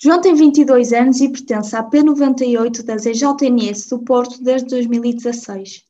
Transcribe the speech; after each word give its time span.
João 0.00 0.20
tem 0.20 0.32
22 0.32 0.92
anos 0.92 1.20
e 1.20 1.28
pertence 1.28 1.74
à 1.74 1.82
P98 1.82 2.84
da 2.84 2.94
EJNS 2.94 3.88
do 3.88 3.98
Porto 3.98 4.40
desde 4.40 4.68
2016. 4.68 5.82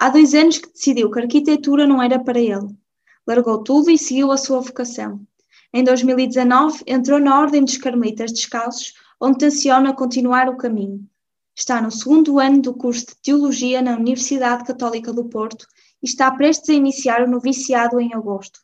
Há 0.00 0.08
dois 0.08 0.34
anos 0.34 0.58
que 0.58 0.72
decidiu 0.72 1.08
que 1.08 1.20
a 1.20 1.22
arquitetura 1.22 1.86
não 1.86 2.02
era 2.02 2.18
para 2.18 2.40
ele. 2.40 2.74
Largou 3.24 3.62
tudo 3.62 3.88
e 3.88 3.96
seguiu 3.96 4.32
a 4.32 4.36
sua 4.36 4.58
vocação. 4.60 5.20
Em 5.72 5.84
2019, 5.84 6.82
entrou 6.88 7.20
na 7.20 7.40
Ordem 7.40 7.64
dos 7.64 7.76
Carmelitas 7.76 8.32
Descalços, 8.32 8.94
onde 9.20 9.38
tenciona 9.38 9.94
continuar 9.94 10.48
o 10.48 10.56
caminho. 10.56 11.08
Está 11.54 11.80
no 11.80 11.92
segundo 11.92 12.40
ano 12.40 12.60
do 12.60 12.74
curso 12.74 13.06
de 13.06 13.16
Teologia 13.22 13.80
na 13.80 13.94
Universidade 13.96 14.64
Católica 14.64 15.12
do 15.12 15.26
Porto 15.26 15.68
e 16.02 16.06
está 16.06 16.28
prestes 16.32 16.68
a 16.70 16.74
iniciar 16.74 17.22
o 17.22 17.30
noviciado 17.30 18.00
em 18.00 18.12
agosto. 18.12 18.58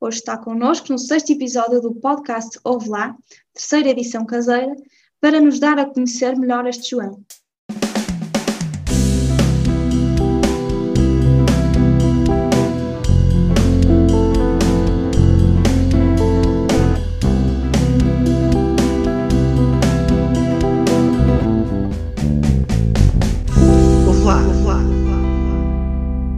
Hoje 0.00 0.18
está 0.18 0.36
connosco 0.36 0.90
no 0.90 0.98
sexto 0.98 1.30
episódio 1.30 1.80
do 1.80 1.94
podcast 1.94 2.58
Ouve 2.64 2.88
Lá, 2.88 3.16
terceira 3.54 3.90
edição 3.90 4.24
caseira, 4.24 4.74
para 5.20 5.40
nos 5.40 5.60
dar 5.60 5.78
a 5.78 5.86
conhecer 5.86 6.36
melhor 6.36 6.66
este 6.66 6.90
João. 6.90 7.20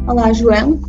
Olá, 0.06 0.32
João. 0.32 0.80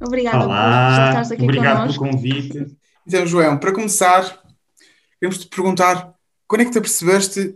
Obrigada 0.00 0.44
Olá, 0.44 1.24
por 1.24 1.32
aqui 1.32 1.42
obrigado 1.42 1.78
connosco. 1.78 2.04
pelo 2.04 2.12
convite. 2.12 2.66
Então, 3.06 3.26
João, 3.26 3.58
para 3.58 3.72
começar, 3.72 4.38
queremos 5.18 5.38
te 5.38 5.46
perguntar 5.48 6.14
quando 6.46 6.62
é 6.62 6.64
que 6.64 6.70
te 6.70 6.80
percebeste 6.80 7.54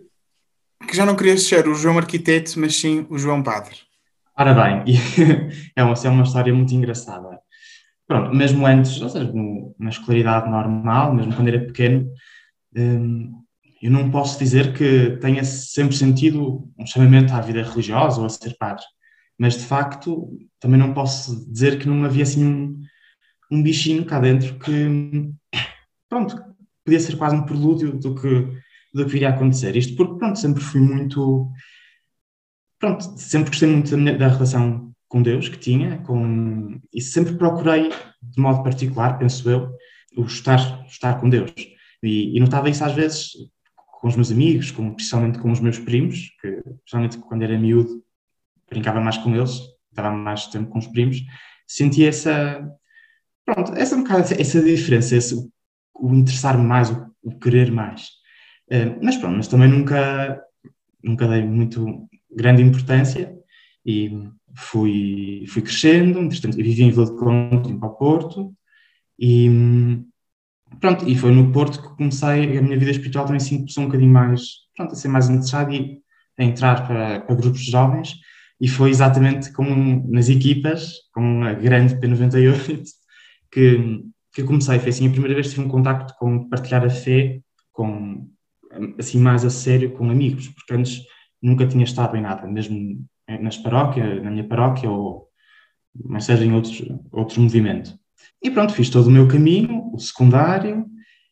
que 0.87 0.97
já 0.97 1.07
não 1.07 1.17
querias 1.17 1.43
ser 1.45 1.69
o 1.69 1.75
João 1.75 1.99
arquiteto, 1.99 2.59
mas 2.59 2.77
sim 2.77 3.07
o 3.09 3.19
João 3.19 3.43
padre? 3.43 3.77
Ora 4.37 4.55
bem, 4.55 4.85
é 5.77 5.85
uma, 5.85 5.95
é 5.95 6.09
uma 6.09 6.25
história 6.25 6.53
muito 6.53 6.75
engraçada. 6.75 7.39
Pronto, 8.07 8.35
mesmo 8.35 8.67
antes, 8.67 9.01
ou 9.01 9.09
seja, 9.09 9.33
na 9.79 9.91
escolaridade 9.91 10.51
normal, 10.51 11.15
mesmo 11.15 11.35
quando 11.35 11.49
era 11.49 11.65
pequeno, 11.65 12.11
hum, 12.77 13.33
eu 13.81 13.91
não 13.91 14.11
posso 14.11 14.39
dizer 14.39 14.75
que 14.75 15.17
tenha 15.21 15.45
sempre 15.45 15.97
sentido 15.97 16.69
um 16.79 16.87
chamamento 16.87 17.33
à 17.33 17.41
vida 17.41 17.63
religiosa 17.63 18.21
ou 18.21 18.27
a 18.27 18.29
ser 18.29 18.57
padre 18.59 18.85
mas 19.43 19.55
de 19.55 19.65
facto 19.65 20.31
também 20.61 20.79
não 20.79 20.95
posso 20.95 21.51
dizer 21.51 21.77
que 21.79 21.89
não 21.89 22.05
havia 22.05 22.23
assim 22.23 22.45
um, 22.45 22.81
um 23.51 23.61
bichinho 23.61 24.05
cá 24.05 24.21
dentro 24.21 24.57
que, 24.59 25.33
pronto, 26.09 26.37
podia 26.85 27.01
ser 27.01 27.17
quase 27.17 27.37
um 27.37 27.45
prelúdio 27.45 27.99
do 27.99 28.15
que, 28.15 28.29
do 28.93 29.05
que 29.05 29.13
viria 29.13 29.31
acontecer. 29.31 29.77
Isto 29.77 29.97
porque, 29.97 30.19
pronto, 30.19 30.39
sempre 30.39 30.63
fui 30.63 30.81
muito, 30.81 31.51
pronto, 32.79 33.05
sempre 33.19 33.51
gostei 33.51 33.69
muito 33.69 33.91
da, 33.91 33.97
minha, 33.97 34.19
da 34.19 34.29
relação 34.29 34.93
com 35.09 35.23
Deus 35.23 35.49
que 35.49 35.59
tinha, 35.59 35.99
com, 35.99 36.81
e 36.93 37.01
sempre 37.01 37.37
procurei, 37.37 37.91
de 38.23 38.41
modo 38.41 38.63
particular, 38.63 39.19
penso 39.19 39.49
eu, 39.51 39.71
o 40.17 40.25
estar, 40.25 40.85
estar 40.87 41.21
com 41.21 41.29
Deus. 41.29 41.53
E, 42.03 42.37
e 42.37 42.41
notava 42.41 42.71
isso 42.71 42.85
às 42.85 42.95
vezes 42.95 43.33
com 44.01 44.09
os 44.09 44.17
meus 44.17 44.33
amigos, 44.33 44.71
com, 44.73 44.95
principalmente 44.95 45.39
com 45.39 45.53
os 45.53 45.61
meus 45.61 45.79
primos, 45.79 46.31
que, 46.41 46.61
principalmente 46.81 47.19
quando 47.19 47.43
era 47.43 47.59
miúdo, 47.59 48.03
brincava 48.69 49.01
mais 49.01 49.17
com 49.19 49.35
eles, 49.35 49.61
estava 49.91 50.11
mais 50.11 50.47
tempo 50.47 50.71
com 50.71 50.79
os 50.79 50.89
primos, 50.89 51.19
sentia 51.69 52.09
essa, 52.09 52.69
pronto, 53.45 53.73
essa, 53.75 53.97
essa 54.41 54.63
diferença, 54.63 55.15
esse, 55.15 55.37
o 55.95 56.15
interessar-me 56.15 56.65
mais, 56.65 56.91
o, 56.91 57.07
o, 57.23 57.39
querer 57.39 57.71
mais. 57.71 58.09
Uh, 58.71 58.99
mas 59.03 59.17
pronto, 59.17 59.37
mas 59.37 59.49
também 59.49 59.69
nunca, 59.69 60.43
nunca 61.03 61.29
dei 61.29 61.45
muito 61.45 62.09
grande 62.35 62.63
importância 62.63 63.37
e 63.85 64.29
fui, 64.55 65.45
fui 65.49 65.63
crescendo, 65.63 66.29
vivi 66.29 66.83
em 66.83 66.91
Vila 66.91 67.07
de 67.07 67.17
Conde, 67.17 67.73
o 67.73 67.91
Porto 67.91 68.55
e 69.19 69.49
pronto, 70.81 71.09
e 71.09 71.17
foi 71.17 71.33
no 71.33 71.53
Porto 71.53 71.83
que 71.83 71.97
comecei, 71.97 72.59
a 72.59 72.63
minha 72.63 72.79
vida 72.79 72.91
espiritual 72.91 73.27
também 73.27 73.41
se 73.41 73.57
começou 73.57 73.85
um 73.85 73.87
bocadinho 73.87 74.13
mais, 74.13 74.43
pronto, 74.77 74.93
a 74.93 74.95
ser 74.95 75.09
mais 75.09 75.29
interessado 75.29 75.73
e 75.73 76.01
a 76.39 76.45
entrar 76.45 76.87
para, 76.87 77.21
para 77.21 77.35
grupos 77.35 77.61
de 77.61 77.71
jovens 77.71 78.15
e 78.61 78.69
foi 78.69 78.91
exatamente 78.91 79.53
como 79.53 80.07
nas 80.09 80.29
equipas, 80.29 80.93
com 81.13 81.43
a 81.43 81.53
grande 81.53 81.97
P98, 81.97 82.85
que, 83.51 84.03
que 84.33 84.43
comecei. 84.43 84.79
Foi 84.79 84.89
assim 84.89 85.09
a 85.09 85.11
primeira 85.11 85.35
vez 85.35 85.49
que 85.49 85.55
tive 85.55 85.67
um 85.67 85.71
contacto 85.71 86.15
com 86.19 86.49
partilhar 86.49 86.85
a 86.85 86.91
fé, 86.91 87.41
com, 87.73 88.29
assim 88.99 89.19
mais 89.19 89.45
a 89.45 89.51
sério, 89.51 89.93
com 89.93 90.11
amigos, 90.11 90.49
porque 90.49 90.75
antes 90.75 91.03
nunca 91.41 91.67
tinha 91.67 91.85
estado 91.85 92.17
em 92.17 92.23
nada, 92.23 92.47
mesmo 92.47 93.05
nas 93.41 93.57
paróquias, 93.57 94.23
na 94.23 94.31
minha 94.31 94.47
paróquia 94.47 94.91
ou 94.91 95.29
mas 95.95 96.25
seja 96.25 96.45
em 96.45 96.53
outros, 96.53 96.83
outro 97.11 97.41
movimento. 97.41 97.95
E 98.43 98.51
pronto, 98.51 98.73
fiz 98.73 98.89
todo 98.89 99.09
o 99.09 99.11
meu 99.11 99.29
caminho, 99.29 99.91
o 99.93 99.99
secundário, 99.99 100.87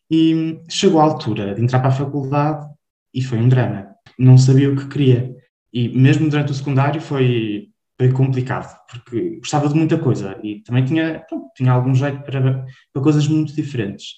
e 0.09 0.59
chegou 0.69 0.99
a 0.99 1.03
altura 1.03 1.55
de 1.55 1.61
entrar 1.61 1.79
para 1.79 1.89
a 1.89 1.93
faculdade 1.93 2.67
e 3.13 3.21
foi 3.21 3.37
um 3.37 3.49
drama. 3.49 3.87
Não 4.19 4.37
sabia 4.37 4.71
o 4.71 4.75
que 4.75 4.87
queria. 4.87 5.35
E 5.73 5.89
mesmo 5.89 6.29
durante 6.29 6.51
o 6.51 6.55
secundário 6.55 7.01
foi, 7.01 7.69
foi 8.01 8.11
complicado, 8.11 8.75
porque 8.89 9.37
gostava 9.37 9.69
de 9.69 9.75
muita 9.75 9.95
coisa 9.95 10.35
e 10.41 10.61
também 10.61 10.83
tinha, 10.83 11.23
pronto, 11.29 11.51
tinha 11.55 11.71
algum 11.71 11.93
jeito 11.93 12.23
para, 12.23 12.65
para 12.91 13.03
coisas 13.03 13.27
muito 13.27 13.53
diferentes. 13.53 14.15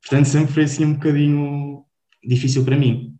Portanto, 0.00 0.26
sempre 0.26 0.54
foi 0.54 0.62
assim 0.62 0.86
um 0.86 0.94
bocadinho 0.94 1.84
difícil 2.26 2.64
para 2.64 2.78
mim. 2.78 3.14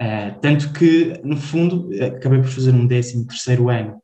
Uh, 0.00 0.40
tanto 0.40 0.72
que, 0.72 1.20
no 1.22 1.36
fundo, 1.36 1.90
acabei 2.02 2.38
por 2.38 2.48
fazer 2.48 2.72
um 2.72 2.86
décimo 2.86 3.26
terceiro 3.26 3.68
ano 3.68 4.00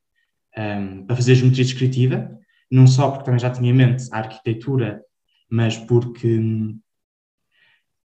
um, 0.59 0.61
ehm, 0.61 1.07
para 1.07 1.17
fazer 1.17 1.37
geometria 1.37 1.65
descritiva, 1.65 2.31
não 2.71 2.87
só 2.87 3.13
porque 3.13 3.25
também 3.25 3.41
já 3.41 3.49
tinha 3.49 3.71
em 3.71 3.75
mente 3.75 4.05
a 4.13 4.19
arquitetura, 4.19 5.01
mas 5.51 5.79
porque 5.79 6.39
hum, 6.39 6.79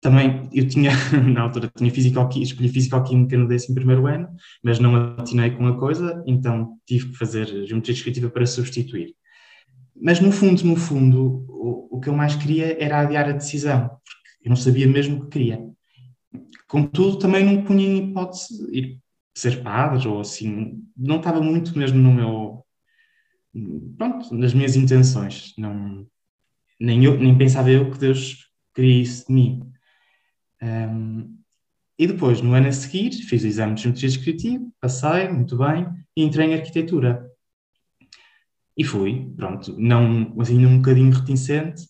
também 0.07 0.47
eu 0.53 0.66
tinha, 0.66 0.91
na 1.34 1.41
altura, 1.41 1.69
tinha 1.75 1.91
físico 1.91 2.18
escolhi 2.38 2.69
físico-química 2.69 3.38
no 3.38 3.53
11 3.53 3.68
ano, 4.09 4.29
mas 4.63 4.79
não 4.79 4.95
atinei 4.95 5.51
com 5.51 5.68
a 5.68 5.78
coisa, 5.78 6.23
então 6.25 6.78
tive 6.85 7.09
que 7.09 7.18
fazer 7.18 7.45
geometria 7.66 7.94
descritiva 7.94 8.29
para 8.29 8.46
substituir. 8.46 9.13
Mas 10.01 10.22
no 10.22 10.31
fundo, 10.31 10.63
no 10.63 10.78
fundo, 10.78 11.46
o, 11.50 11.97
o 11.97 12.00
que 12.00 12.07
eu 12.07 12.16
mais 12.16 12.38
queria 12.38 12.81
era 12.81 13.01
adiar 13.01 13.28
a 13.28 13.34
decisão, 13.34 13.90
porque 13.90 14.47
eu 14.47 14.50
não 14.50 14.56
sabia 14.56 14.88
mesmo 14.88 15.17
o 15.17 15.22
que 15.25 15.31
queria. 15.31 15.62
Contudo, 16.69 17.19
também 17.19 17.44
não 17.44 17.66
punha 17.66 17.85
em 17.85 18.09
hipótese 18.09 18.66
ir 18.72 19.00
ser 19.35 19.62
padre 19.62 20.07
ou 20.07 20.22
assim, 20.22 20.81
não 20.96 21.17
estava 21.17 21.41
muito 21.41 21.78
mesmo 21.78 22.00
no 22.00 22.13
meu, 22.13 22.66
pronto, 23.97 24.34
nas 24.34 24.53
minhas 24.53 24.78
intenções. 24.78 25.53
Não, 25.57 26.07
nem, 26.79 27.03
eu, 27.03 27.19
nem 27.19 27.38
pensava 27.38 27.69
eu 27.69 27.91
que 27.91 27.97
Deus 27.97 28.50
queria 28.73 29.01
isso 29.01 29.28
de 29.28 29.34
mim. 29.34 29.67
Um, 30.62 31.38
e 32.00 32.06
depois, 32.06 32.41
no 32.41 32.53
ano 32.53 32.68
a 32.68 32.72
seguir, 32.72 33.12
fiz 33.12 33.44
o 33.44 33.47
exame 33.47 33.73
de 33.73 33.81
geometria 33.84 34.09
descritiva, 34.09 34.66
passei 34.79 35.29
muito 35.29 35.57
bem 35.57 35.88
e 36.16 36.23
entrei 36.23 36.47
em 36.47 36.53
arquitetura. 36.53 37.28
E 38.78 38.84
fui, 38.84 39.34
pronto, 39.35 39.75
não, 39.79 40.35
assim, 40.40 40.63
um 40.66 40.78
bocadinho 40.78 41.12
reticente, 41.12 41.84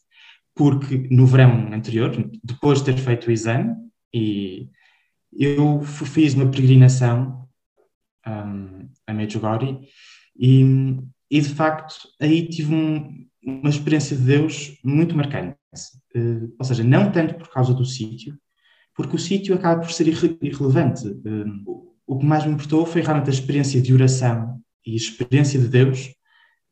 porque 0.56 1.08
no 1.12 1.26
verão 1.26 1.74
anterior, 1.74 2.12
depois 2.42 2.80
de 2.80 2.86
ter 2.86 2.98
feito 2.98 3.28
o 3.28 3.32
exame, 3.32 3.76
e 4.14 4.70
eu 5.34 5.82
fiz 5.84 6.34
uma 6.34 6.50
peregrinação 6.50 7.48
um, 8.26 8.90
a 9.06 9.14
Medjugorje 9.14 9.80
e, 10.38 10.64
e, 11.30 11.42
de 11.42 11.50
facto, 11.50 11.96
aí 12.20 12.48
tive 12.48 12.74
um, 12.74 13.28
uma 13.44 13.70
experiência 13.70 14.16
de 14.16 14.24
Deus 14.24 14.78
muito 14.84 15.16
marcante. 15.16 15.58
Uh, 16.16 16.54
ou 16.58 16.66
seja, 16.66 16.84
não 16.84 17.12
tanto 17.12 17.36
por 17.36 17.50
causa 17.50 17.74
do 17.74 17.86
sítio, 17.86 18.38
porque 18.98 19.16
o 19.16 19.20
sítio 19.20 19.54
acaba 19.54 19.82
por 19.82 19.92
ser 19.92 20.08
irre 20.08 20.38
irrelevante. 20.42 21.08
Hum, 21.24 21.64
o 22.08 22.18
que 22.18 22.26
mais 22.26 22.44
me 22.46 22.54
importou 22.54 22.84
foi 22.84 23.02
realmente 23.02 23.30
a 23.30 23.34
experiência 23.34 23.80
de 23.80 23.94
oração 23.94 24.60
e 24.84 24.94
a 24.94 24.96
experiência 24.96 25.60
de 25.60 25.68
Deus 25.68 26.16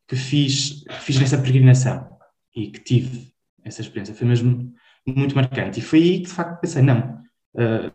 que 0.07 0.15
fiz, 0.15 0.83
fiz 1.01 1.19
nessa 1.19 1.37
peregrinação 1.37 2.09
e 2.55 2.71
que 2.71 2.79
tive 2.79 3.31
essa 3.63 3.81
experiência. 3.81 4.15
Foi 4.15 4.27
mesmo 4.27 4.73
muito 5.05 5.35
marcante. 5.35 5.79
E 5.79 5.83
foi 5.83 5.99
aí 6.01 6.17
que, 6.17 6.25
de 6.25 6.33
facto, 6.33 6.59
pensei: 6.59 6.81
não, 6.81 7.21
uh, 7.53 7.93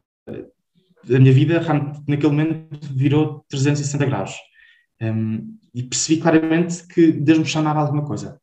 a 1.12 1.18
minha 1.18 1.32
vida 1.32 1.60
naquele 2.06 2.28
momento 2.28 2.86
virou 2.94 3.44
360 3.48 4.06
graus. 4.06 4.36
Um, 5.02 5.58
e 5.74 5.82
percebi 5.82 6.20
claramente 6.20 6.86
que 6.86 7.10
Deus 7.10 7.38
me 7.38 7.46
chamava 7.46 7.80
a 7.80 7.82
alguma 7.82 8.04
coisa. 8.04 8.40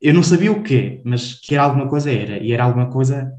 Eu 0.00 0.14
não 0.14 0.22
sabia 0.24 0.50
o 0.50 0.62
quê, 0.62 1.02
mas 1.04 1.34
que 1.34 1.54
era 1.54 1.64
alguma 1.64 1.88
coisa 1.88 2.10
era, 2.10 2.42
e 2.42 2.52
era 2.52 2.64
alguma 2.64 2.90
coisa 2.90 3.32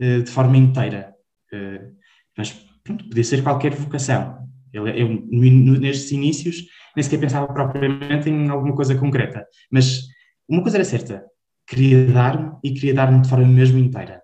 uh, 0.00 0.22
de 0.22 0.30
forma 0.30 0.56
inteira. 0.56 1.13
Eh, 1.54 1.90
mas 2.36 2.52
pronto, 2.82 3.04
podia 3.08 3.24
ser 3.24 3.42
qualquer 3.42 3.72
vocação. 3.74 4.48
Eu, 4.72 4.88
eu, 4.88 5.08
nestes 5.30 6.10
inícios, 6.10 6.64
nem 6.96 7.02
sequer 7.02 7.20
pensava 7.20 7.46
propriamente 7.52 8.28
em 8.28 8.48
alguma 8.48 8.74
coisa 8.74 8.96
concreta. 8.98 9.46
Mas 9.70 10.00
uma 10.48 10.62
coisa 10.62 10.78
era 10.78 10.84
certa: 10.84 11.24
queria 11.66 12.06
dar-me 12.06 12.56
e 12.64 12.72
queria 12.72 12.94
dar-me 12.94 13.22
de 13.22 13.28
forma 13.28 13.46
mesmo 13.46 13.78
inteira. 13.78 14.22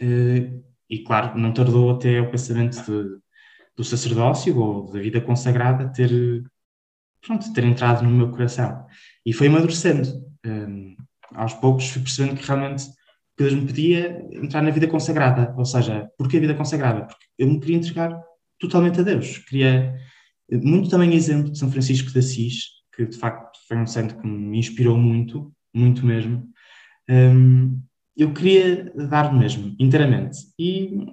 Uh, 0.00 0.62
e 0.90 0.98
claro, 1.04 1.38
não 1.38 1.54
tardou 1.54 1.90
até 1.90 2.20
o 2.20 2.30
pensamento 2.30 2.76
de, 2.84 3.18
do 3.74 3.84
sacerdócio 3.84 4.58
ou 4.58 4.92
da 4.92 5.00
vida 5.00 5.20
consagrada 5.20 5.90
ter, 5.90 6.10
pronto, 7.24 7.50
ter 7.52 7.64
entrado 7.64 8.02
no 8.02 8.10
meu 8.10 8.30
coração. 8.30 8.86
E 9.24 9.32
foi 9.32 9.46
amadurecendo. 9.46 10.08
Um, 10.44 10.96
aos 11.34 11.54
poucos 11.54 11.88
fui 11.88 12.02
percebendo 12.02 12.36
que 12.36 12.46
realmente 12.46 12.84
Deus 13.38 13.54
me 13.54 13.66
pedia 13.66 14.26
entrar 14.32 14.62
na 14.62 14.70
vida 14.70 14.86
consagrada. 14.86 15.54
Ou 15.56 15.64
seja, 15.64 16.08
porquê 16.16 16.36
a 16.36 16.40
vida 16.40 16.54
consagrada? 16.54 17.06
Porque 17.06 17.26
eu 17.38 17.48
me 17.48 17.58
queria 17.58 17.76
entregar 17.76 18.22
totalmente 18.58 19.00
a 19.00 19.02
Deus. 19.02 19.38
Queria, 19.38 19.94
muito 20.50 20.88
também 20.88 21.14
exemplo 21.14 21.50
de 21.50 21.58
São 21.58 21.70
Francisco 21.70 22.10
de 22.10 22.18
Assis, 22.18 22.64
que 22.94 23.06
de 23.06 23.16
facto 23.16 23.58
foi 23.66 23.76
um 23.76 23.86
santo 23.86 24.16
que 24.16 24.26
me 24.26 24.58
inspirou 24.58 24.96
muito, 24.96 25.52
muito 25.74 26.04
mesmo. 26.04 26.48
Um, 27.08 27.80
eu 28.16 28.32
queria 28.32 28.92
dar-me 28.94 29.38
mesmo, 29.38 29.74
inteiramente. 29.78 30.38
E 30.58 31.06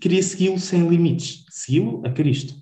queria 0.00 0.22
segui-lo 0.22 0.58
sem 0.58 0.88
limites, 0.88 1.44
segui-lo 1.50 2.02
a 2.06 2.10
Cristo. 2.10 2.54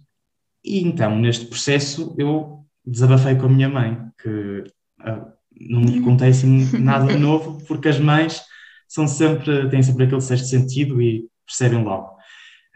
E 0.65 0.81
então, 0.81 1.19
neste 1.19 1.47
processo, 1.47 2.15
eu 2.19 2.65
desabafei 2.85 3.35
com 3.35 3.47
a 3.47 3.51
minha 3.51 3.69
mãe, 3.69 3.99
que 4.21 4.65
uh, 5.01 5.33
não 5.61 5.83
lhe 5.83 6.01
contei 6.01 6.29
assim 6.29 6.67
nada 6.79 7.07
de 7.07 7.19
novo, 7.19 7.63
porque 7.67 7.89
as 7.89 7.99
mães 7.99 8.43
são 8.91 9.07
sempre, 9.07 9.69
têm 9.71 9.81
sempre 9.85 10.05
aquele 10.05 10.21
sexto 10.21 10.49
sentido 10.49 11.01
e 11.01 11.25
percebem 11.47 11.85
logo. 11.85 12.11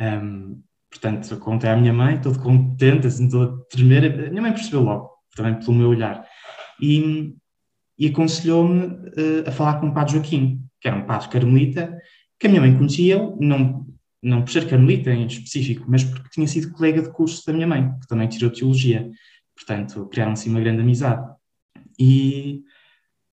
Um, 0.01 0.63
portanto, 0.89 1.37
contei 1.39 1.69
à 1.69 1.77
minha 1.77 1.93
mãe, 1.93 2.21
todo 2.21 2.39
contente, 2.39 3.09
assim, 3.09 3.29
toda 3.29 3.61
tremer. 3.65 4.29
A 4.29 4.31
minha 4.31 4.41
mãe 4.41 4.53
percebeu 4.53 4.83
logo, 4.83 5.11
também 5.35 5.59
pelo 5.59 5.75
meu 5.75 5.89
olhar. 5.89 6.25
E, 6.81 7.35
e 7.99 8.07
aconselhou-me 8.07 8.87
uh, 8.87 9.49
a 9.49 9.51
falar 9.51 9.81
com 9.81 9.89
o 9.89 9.93
padre 9.93 10.13
Joaquim, 10.13 10.65
que 10.81 10.87
era 10.87 10.97
um 10.97 11.05
padre 11.05 11.29
carmelita, 11.29 11.99
que 12.39 12.47
a 12.47 12.51
minha 12.51 12.61
mãe 12.61 12.77
conhecia, 12.77 13.19
não, 13.41 13.85
não 14.23 14.43
por 14.43 14.53
ser 14.53 14.69
carmelita 14.69 15.11
em 15.11 15.27
específico, 15.27 15.85
mas 15.89 16.05
porque 16.05 16.29
tinha 16.31 16.47
sido 16.47 16.71
colega 16.71 17.03
de 17.03 17.11
curso 17.11 17.45
da 17.45 17.53
minha 17.53 17.67
mãe, 17.67 17.93
que 18.01 18.07
também 18.07 18.29
tirou 18.29 18.53
teologia. 18.53 19.11
Portanto, 19.57 20.07
criaram-se 20.07 20.49
uma 20.49 20.61
grande 20.61 20.81
amizade. 20.81 21.29
E 21.99 22.63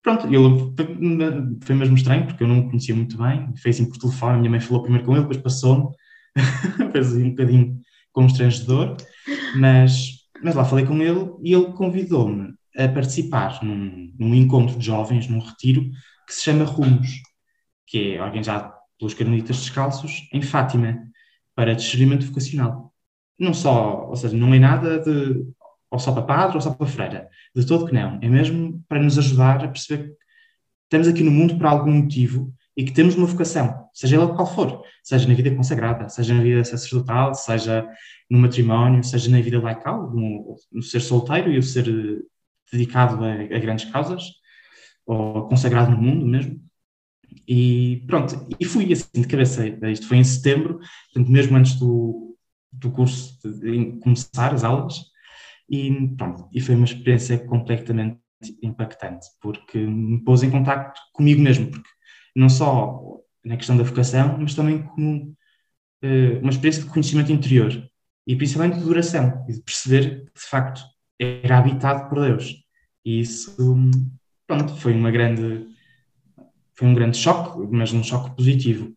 pronto, 0.02 0.26
ele 0.26 1.58
foi, 1.62 1.74
mesmo 1.74 1.96
estranho, 1.96 2.26
porque 2.26 2.42
eu 2.42 2.48
não 2.48 2.60
o 2.60 2.68
conhecia 2.68 2.94
muito 2.94 3.16
bem, 3.16 3.54
fez 3.56 3.76
assim 3.76 3.88
por 3.88 3.98
telefone, 3.98 4.34
a 4.34 4.38
minha 4.38 4.50
mãe 4.50 4.60
falou 4.60 4.82
primeiro 4.82 5.06
com 5.06 5.12
ele, 5.12 5.22
depois 5.22 5.38
passou-me, 5.38 5.94
fez 6.92 7.12
assim 7.12 7.24
um 7.24 7.30
bocadinho 7.30 7.80
constrangedor, 8.12 8.96
mas, 9.56 10.28
mas 10.42 10.54
lá 10.54 10.64
falei 10.64 10.84
com 10.84 11.00
ele 11.00 11.30
e 11.42 11.54
ele 11.54 11.72
convidou-me 11.72 12.54
a 12.76 12.88
participar 12.88 13.62
num, 13.62 14.12
num 14.18 14.34
encontro 14.34 14.78
de 14.78 14.84
jovens, 14.84 15.28
num 15.28 15.40
retiro, 15.40 15.90
que 16.26 16.34
se 16.34 16.42
chama 16.42 16.64
Rumos 16.64 17.20
que 17.92 18.14
é 18.14 18.22
organizado 18.22 18.72
pelos 18.98 19.12
Carmelitas 19.12 19.58
Descalços, 19.58 20.26
em 20.32 20.40
Fátima, 20.40 20.98
para 21.54 21.74
discernimento 21.74 22.24
vocacional. 22.24 22.90
Não 23.38 23.52
só, 23.52 24.06
ou 24.08 24.16
seja, 24.16 24.34
não 24.34 24.54
é 24.54 24.58
nada 24.58 24.98
de 24.98 25.44
ou 25.92 25.98
só 25.98 26.10
para 26.10 26.22
padre 26.22 26.56
ou 26.56 26.60
só 26.62 26.72
para 26.72 26.86
freira. 26.86 27.28
De 27.54 27.66
todo 27.66 27.86
que 27.86 27.92
não. 27.92 28.18
É 28.22 28.28
mesmo 28.28 28.82
para 28.88 29.02
nos 29.02 29.18
ajudar 29.18 29.62
a 29.62 29.68
perceber 29.68 30.08
que 30.08 30.14
estamos 30.84 31.06
aqui 31.06 31.22
no 31.22 31.30
mundo 31.30 31.56
por 31.56 31.66
algum 31.66 31.92
motivo 31.92 32.52
e 32.74 32.84
que 32.84 32.92
temos 32.92 33.14
uma 33.14 33.26
vocação, 33.26 33.86
seja 33.92 34.16
ela 34.16 34.34
qual 34.34 34.46
for, 34.46 34.82
seja 35.04 35.28
na 35.28 35.34
vida 35.34 35.54
consagrada, 35.54 36.08
seja 36.08 36.32
na 36.32 36.42
vida 36.42 36.64
sacerdotal, 36.64 37.34
seja 37.34 37.86
no 38.30 38.38
matrimónio, 38.38 39.04
seja 39.04 39.30
na 39.30 39.42
vida 39.42 39.60
laical, 39.60 40.10
no, 40.10 40.56
no 40.72 40.82
ser 40.82 41.00
solteiro 41.00 41.52
e 41.52 41.58
o 41.58 41.62
ser 41.62 41.84
dedicado 42.72 43.22
a, 43.22 43.32
a 43.34 43.58
grandes 43.58 43.84
causas, 43.90 44.22
ou 45.04 45.46
consagrado 45.48 45.90
no 45.90 45.98
mundo 45.98 46.24
mesmo. 46.24 46.58
E 47.46 48.02
pronto, 48.06 48.46
e 48.58 48.64
fui 48.64 48.90
assim 48.90 49.20
de 49.20 49.26
cabeça. 49.26 49.66
Isto 49.90 50.08
foi 50.08 50.16
em 50.16 50.24
setembro, 50.24 50.78
portanto, 51.12 51.30
mesmo 51.30 51.56
antes 51.58 51.74
do, 51.74 52.38
do 52.72 52.90
curso 52.90 53.38
de, 53.42 53.92
de 53.92 53.98
começar 54.00 54.54
as 54.54 54.64
aulas. 54.64 55.11
E 55.68 56.08
pronto, 56.16 56.48
e 56.52 56.60
foi 56.60 56.74
uma 56.74 56.84
experiência 56.84 57.38
completamente 57.38 58.20
impactante, 58.62 59.26
porque 59.40 59.78
me 59.78 60.22
pôs 60.22 60.42
em 60.42 60.50
contacto 60.50 61.00
comigo 61.12 61.40
mesmo, 61.40 61.70
porque 61.70 61.88
não 62.34 62.48
só 62.48 63.00
na 63.44 63.56
questão 63.56 63.76
da 63.76 63.84
vocação, 63.84 64.36
mas 64.38 64.54
também 64.54 64.82
como 64.82 65.36
uh, 66.02 66.38
uma 66.40 66.50
experiência 66.50 66.82
de 66.82 66.90
conhecimento 66.90 67.32
interior 67.32 67.72
e 68.26 68.36
principalmente 68.36 68.78
de 68.78 68.84
duração 68.84 69.44
e 69.48 69.52
de 69.52 69.62
perceber 69.62 70.26
que 70.26 70.40
de 70.40 70.46
facto 70.46 70.82
era 71.18 71.58
habitado 71.58 72.08
por 72.08 72.20
Deus. 72.20 72.54
E 73.04 73.20
isso, 73.20 73.56
pronto, 74.46 74.76
foi 74.76 74.92
uma 74.92 75.10
grande 75.10 75.66
foi 76.74 76.88
um 76.88 76.94
grande 76.94 77.16
choque, 77.16 77.58
mas 77.70 77.92
um 77.92 78.02
choque 78.02 78.34
positivo. 78.34 78.92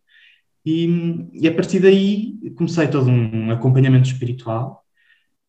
E, 0.65 0.87
e 1.33 1.47
a 1.47 1.53
partir 1.53 1.79
daí 1.79 2.39
comecei 2.55 2.87
todo 2.87 3.09
um 3.09 3.51
acompanhamento 3.51 4.07
espiritual, 4.07 4.83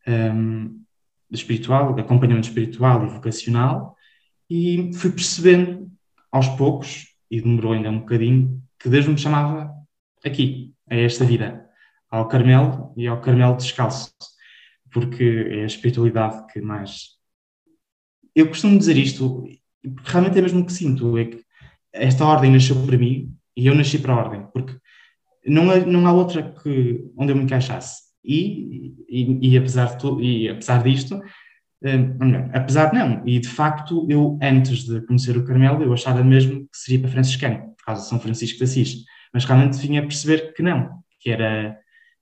um, 0.07 0.83
espiritual, 1.31 1.99
acompanhamento 1.99 2.49
espiritual 2.49 3.05
e 3.05 3.09
vocacional, 3.09 3.97
e 4.49 4.91
fui 4.95 5.11
percebendo 5.11 5.91
aos 6.31 6.49
poucos, 6.51 7.09
e 7.31 7.41
demorou 7.41 7.73
ainda 7.73 7.91
um 7.91 8.01
bocadinho, 8.01 8.63
que 8.79 8.89
Deus 8.89 9.07
me 9.07 9.19
chamava 9.19 9.73
aqui, 10.25 10.75
a 10.89 10.95
esta 10.95 11.25
vida, 11.25 11.67
ao 12.11 12.29
Carmelo 12.29 12.93
e 12.97 13.07
ao 13.07 13.21
Carmelo 13.21 13.57
descalço, 13.57 14.13
porque 14.91 15.49
é 15.51 15.63
a 15.63 15.67
espiritualidade 15.67 16.47
que 16.53 16.61
mais. 16.61 17.17
Eu 18.35 18.49
costumo 18.49 18.79
dizer 18.79 18.97
isto, 18.97 19.45
porque 19.83 20.11
realmente 20.11 20.39
é 20.39 20.43
mesmo 20.43 20.61
o 20.61 20.67
que 20.67 20.73
sinto, 20.73 21.19
é 21.19 21.25
que 21.25 21.45
esta 21.93 22.25
ordem 22.25 22.53
nasceu 22.53 22.77
para 22.87 22.99
mim 22.99 23.35
e 23.57 23.67
eu 23.67 23.75
nasci 23.75 23.99
para 23.99 24.13
a 24.13 24.17
ordem, 24.17 24.47
porque 24.53 24.77
não 25.47 25.71
há, 25.71 25.79
não 25.79 26.07
há 26.07 26.13
outra 26.13 26.53
que, 26.53 27.11
onde 27.17 27.33
eu 27.33 27.37
me 27.37 27.45
encaixasse. 27.45 28.06
E, 28.27 28.95
e, 29.09 29.51
e 29.51 29.59
apesar, 29.59 29.87
de 29.87 29.99
tudo, 29.99 30.23
e 30.23 30.49
apesar 30.49 30.83
disto, 30.83 31.21
um, 31.83 32.51
apesar 32.53 32.87
de 32.87 32.99
não, 32.99 33.23
e 33.27 33.39
de 33.39 33.49
facto 33.49 34.07
eu 34.09 34.39
antes 34.43 34.85
de 34.85 35.01
conhecer 35.03 35.37
o 35.37 35.45
Carmelo 35.45 35.83
eu 35.83 35.93
achava 35.93 36.25
mesmo 36.25 36.61
que 36.61 36.77
seria 36.77 37.01
para 37.01 37.11
franciscano, 37.11 37.75
por 37.77 37.85
causa 37.85 38.03
de 38.03 38.09
São 38.09 38.19
Francisco 38.19 38.59
de 38.59 38.65
Assis, 38.65 39.05
mas 39.33 39.45
realmente 39.45 39.79
vinha 39.79 40.01
a 40.01 40.05
perceber 40.05 40.55
que 40.55 40.63
não, 40.63 40.91
que 41.21 41.31
era, 41.31 41.79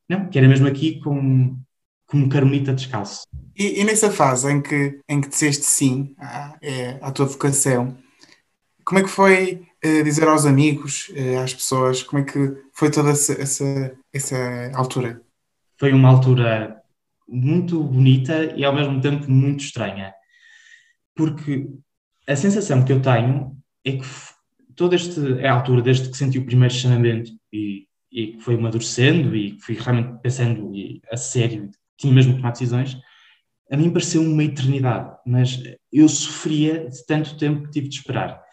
não, 0.08 0.28
que 0.28 0.38
era 0.38 0.48
mesmo 0.48 0.66
aqui 0.66 0.98
como, 1.00 1.58
como 2.06 2.28
carmelita 2.28 2.74
descalço. 2.74 3.26
E, 3.56 3.80
e, 3.80 3.84
nessa 3.84 4.10
fase 4.10 4.50
em 4.50 4.60
que, 4.60 5.00
em 5.08 5.20
que 5.20 5.28
disseste 5.28 5.64
sim 5.64 6.14
à, 6.18 6.56
é, 6.60 6.98
à 7.00 7.12
tua 7.12 7.26
vocação, 7.26 7.96
como 8.84 8.98
é 8.98 9.02
que 9.02 9.08
foi 9.08 9.62
uh, 9.84 10.02
dizer 10.02 10.26
aos 10.26 10.44
amigos, 10.44 11.08
uh, 11.10 11.38
às 11.42 11.54
pessoas, 11.54 12.02
como 12.02 12.22
é 12.22 12.24
que 12.24 12.52
foi 12.72 12.90
toda 12.90 13.10
essa, 13.10 13.40
essa, 13.40 13.96
essa 14.12 14.72
altura? 14.74 15.22
Foi 15.78 15.92
uma 15.92 16.08
altura 16.08 16.80
muito 17.28 17.82
bonita 17.82 18.54
e 18.56 18.64
ao 18.64 18.74
mesmo 18.74 19.00
tempo 19.00 19.30
muito 19.30 19.64
estranha. 19.64 20.12
Porque 21.14 21.68
a 22.26 22.36
sensação 22.36 22.84
que 22.84 22.92
eu 22.92 23.00
tenho 23.00 23.56
é 23.84 23.92
que 23.92 24.06
toda 24.74 24.94
esta 24.94 25.20
é 25.40 25.48
altura, 25.48 25.82
desde 25.82 26.10
que 26.10 26.16
senti 26.16 26.38
o 26.38 26.46
primeiro 26.46 26.74
chamamento 26.74 27.30
e, 27.52 27.86
e 28.12 28.38
foi 28.40 28.54
amadurecendo 28.54 29.34
e 29.34 29.58
fui 29.60 29.74
realmente 29.74 30.20
pensando 30.22 30.72
a 31.10 31.16
sério, 31.16 31.70
tinha 31.96 32.12
mesmo 32.12 32.32
que 32.32 32.38
tomar 32.38 32.52
decisões, 32.52 32.98
a 33.70 33.76
mim 33.76 33.90
pareceu 33.90 34.22
uma 34.22 34.44
eternidade, 34.44 35.16
mas 35.26 35.62
eu 35.92 36.08
sofria 36.08 36.88
de 36.88 37.06
tanto 37.06 37.36
tempo 37.36 37.64
que 37.64 37.70
tive 37.70 37.88
de 37.88 37.96
esperar. 37.96 38.43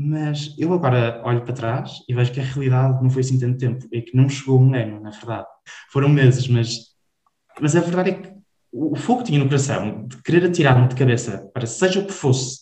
Mas 0.00 0.54
eu 0.56 0.72
agora 0.72 1.20
olho 1.24 1.42
para 1.42 1.52
trás 1.52 2.04
e 2.08 2.14
vejo 2.14 2.32
que 2.32 2.38
a 2.38 2.44
realidade 2.44 3.02
não 3.02 3.10
foi 3.10 3.20
assim 3.20 3.36
tanto 3.36 3.58
tempo, 3.58 3.84
é 3.92 4.00
que 4.00 4.16
não 4.16 4.28
chegou 4.28 4.60
um 4.60 4.72
ano, 4.72 5.00
na 5.00 5.10
verdade. 5.10 5.48
Foram 5.90 6.08
meses, 6.08 6.46
mas, 6.46 6.70
mas 7.60 7.74
a 7.74 7.80
verdade 7.80 8.10
é 8.10 8.12
que 8.12 8.32
o 8.72 8.94
fogo 8.94 9.22
que 9.22 9.30
tinha 9.30 9.40
no 9.40 9.46
coração 9.46 10.06
de 10.06 10.22
querer 10.22 10.46
atirar-me 10.46 10.86
de 10.86 10.94
cabeça 10.94 11.50
para 11.52 11.66
seja 11.66 11.98
o 11.98 12.06
que 12.06 12.12
fosse, 12.12 12.60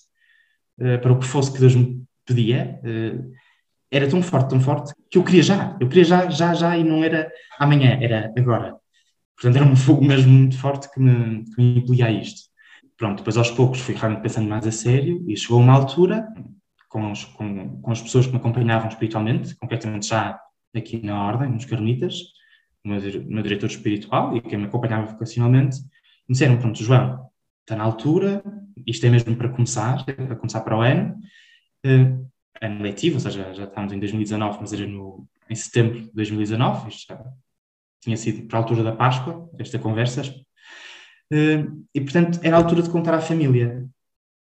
eh, 0.80 0.96
para 0.96 1.12
o 1.12 1.18
que 1.18 1.26
fosse 1.26 1.52
que 1.52 1.60
Deus 1.60 1.74
me 1.74 2.02
pedia, 2.24 2.80
eh, 2.82 3.18
era 3.90 4.08
tão 4.08 4.22
forte, 4.22 4.48
tão 4.48 4.60
forte, 4.60 4.94
que 5.10 5.18
eu 5.18 5.24
queria 5.24 5.42
já. 5.42 5.76
Eu 5.78 5.88
queria 5.88 6.04
já, 6.04 6.30
já, 6.30 6.54
já, 6.54 6.78
e 6.78 6.82
não 6.84 7.04
era 7.04 7.30
amanhã, 7.58 7.98
era 8.00 8.32
agora. 8.34 8.74
Portanto, 9.36 9.56
era 9.56 9.66
um 9.66 9.76
fogo 9.76 10.02
mesmo 10.02 10.32
muito 10.32 10.58
forte 10.58 10.90
que 10.90 10.98
me, 10.98 11.44
que 11.44 11.62
me 11.62 11.78
impelia 11.80 12.06
a 12.06 12.10
isto. 12.12 12.48
Pronto, 12.96 13.18
depois 13.18 13.36
aos 13.36 13.50
poucos 13.50 13.80
fui 13.80 13.94
realmente 13.94 14.22
pensando 14.22 14.48
mais 14.48 14.66
a 14.66 14.72
sério 14.72 15.22
e 15.28 15.36
chegou 15.36 15.60
uma 15.60 15.74
altura 15.74 16.26
com, 16.96 17.12
os, 17.12 17.24
com, 17.24 17.78
com 17.82 17.90
as 17.90 18.00
pessoas 18.00 18.24
que 18.24 18.32
me 18.32 18.38
acompanhavam 18.38 18.88
espiritualmente, 18.88 19.54
concretamente 19.56 20.06
já 20.06 20.40
aqui 20.74 21.04
na 21.04 21.26
Ordem, 21.26 21.50
nos 21.50 21.66
Carmelitas, 21.66 22.22
o 22.82 22.88
meu, 22.88 22.98
meu 23.26 23.42
diretor 23.42 23.66
espiritual 23.66 24.34
e 24.34 24.40
quem 24.40 24.58
me 24.58 24.64
acompanhava 24.64 25.04
vocacionalmente, 25.04 25.76
me 26.26 26.32
disseram, 26.32 26.56
pronto, 26.56 26.82
João, 26.82 27.28
está 27.60 27.76
na 27.76 27.84
altura, 27.84 28.42
isto 28.86 29.04
é 29.04 29.10
mesmo 29.10 29.36
para 29.36 29.50
começar, 29.50 30.04
é 30.06 30.12
para 30.12 30.36
começar 30.36 30.62
para 30.62 30.74
o 30.74 30.80
ano, 30.80 31.18
uh, 31.84 32.30
ano 32.62 32.82
letivo, 32.82 33.16
ou 33.16 33.20
seja, 33.20 33.52
já 33.52 33.64
estamos 33.64 33.92
em 33.92 33.98
2019, 33.98 34.58
mas 34.62 34.72
era 34.72 34.86
no, 34.86 35.28
em 35.50 35.54
setembro 35.54 36.00
de 36.00 36.12
2019, 36.14 36.88
isto 36.88 37.12
já 37.12 37.22
tinha 38.00 38.16
sido 38.16 38.48
para 38.48 38.58
a 38.58 38.62
altura 38.62 38.82
da 38.82 38.92
Páscoa, 38.92 39.50
esta 39.58 39.78
conversa, 39.78 40.22
uh, 40.22 41.86
e 41.94 42.00
portanto 42.00 42.40
era 42.42 42.56
a 42.56 42.58
altura 42.58 42.80
de 42.80 42.88
contar 42.88 43.12
à 43.12 43.20
família, 43.20 43.86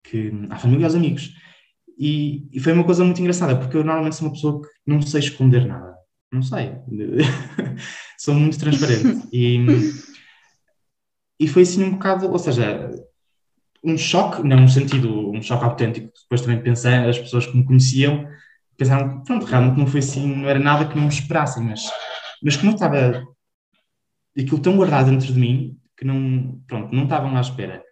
que, 0.04 0.32
à 0.50 0.58
família 0.58 0.82
e 0.82 0.86
aos 0.86 0.96
amigos, 0.96 1.36
e, 2.04 2.48
e, 2.52 2.60
foi 2.60 2.74
uma 2.74 2.84
coisa 2.84 3.04
muito 3.04 3.22
engraçada, 3.22 3.56
porque 3.56 3.78
eu 3.78 3.84
normalmente 3.84 4.16
sou 4.16 4.28
uma 4.28 4.34
pessoa 4.34 4.60
que 4.60 4.70
não 4.88 5.00
sei 5.04 5.20
esconder 5.20 5.68
nada. 5.68 5.96
Não 6.34 6.42
sei. 6.42 6.74
Sou 8.18 8.34
muito 8.34 8.58
transparente. 8.58 9.28
E, 9.32 9.58
e 11.40 11.48
foi 11.48 11.62
assim 11.62 11.84
um 11.84 11.92
bocado, 11.92 12.32
ou 12.32 12.40
seja, 12.40 12.90
um 13.84 13.96
choque, 13.96 14.42
não 14.42 14.62
no 14.62 14.70
sentido, 14.70 15.30
um 15.30 15.44
choque 15.44 15.64
autêntico. 15.64 16.12
Depois 16.24 16.42
também 16.42 16.64
pensei, 16.64 16.94
as 16.94 17.20
pessoas 17.20 17.46
que 17.46 17.56
me 17.56 17.66
conheciam 17.66 18.28
pensaram, 18.78 19.22
pronto, 19.24 19.46
realmente 19.46 19.78
não 19.78 19.86
foi 19.86 20.00
assim, 20.00 20.26
não 20.26 20.50
era 20.50 20.58
nada 20.58 20.88
que 20.88 20.98
não 20.98 21.08
esperassem, 21.08 21.64
mas, 21.64 21.84
mas 22.42 22.56
que 22.56 22.66
não 22.66 22.74
estava 22.74 23.24
aquilo 24.36 24.60
tão 24.60 24.76
guardado 24.76 25.12
dentro 25.12 25.32
de 25.32 25.40
mim 25.40 25.78
que 25.96 26.04
não, 26.04 26.60
pronto, 26.66 26.96
não 26.96 27.04
estavam 27.04 27.38
à 27.38 27.42
espera. 27.42 27.84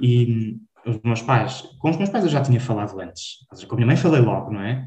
E 0.00 0.58
os 0.86 1.00
meus 1.02 1.22
pais, 1.22 1.62
com 1.78 1.90
os 1.90 1.96
meus 1.96 2.10
pais 2.10 2.24
eu 2.24 2.30
já 2.30 2.42
tinha 2.42 2.60
falado 2.60 2.98
antes, 3.00 3.38
com 3.68 3.74
a 3.74 3.76
minha 3.76 3.86
mãe 3.86 3.96
falei 3.96 4.20
logo, 4.20 4.50
não 4.50 4.60
é? 4.60 4.86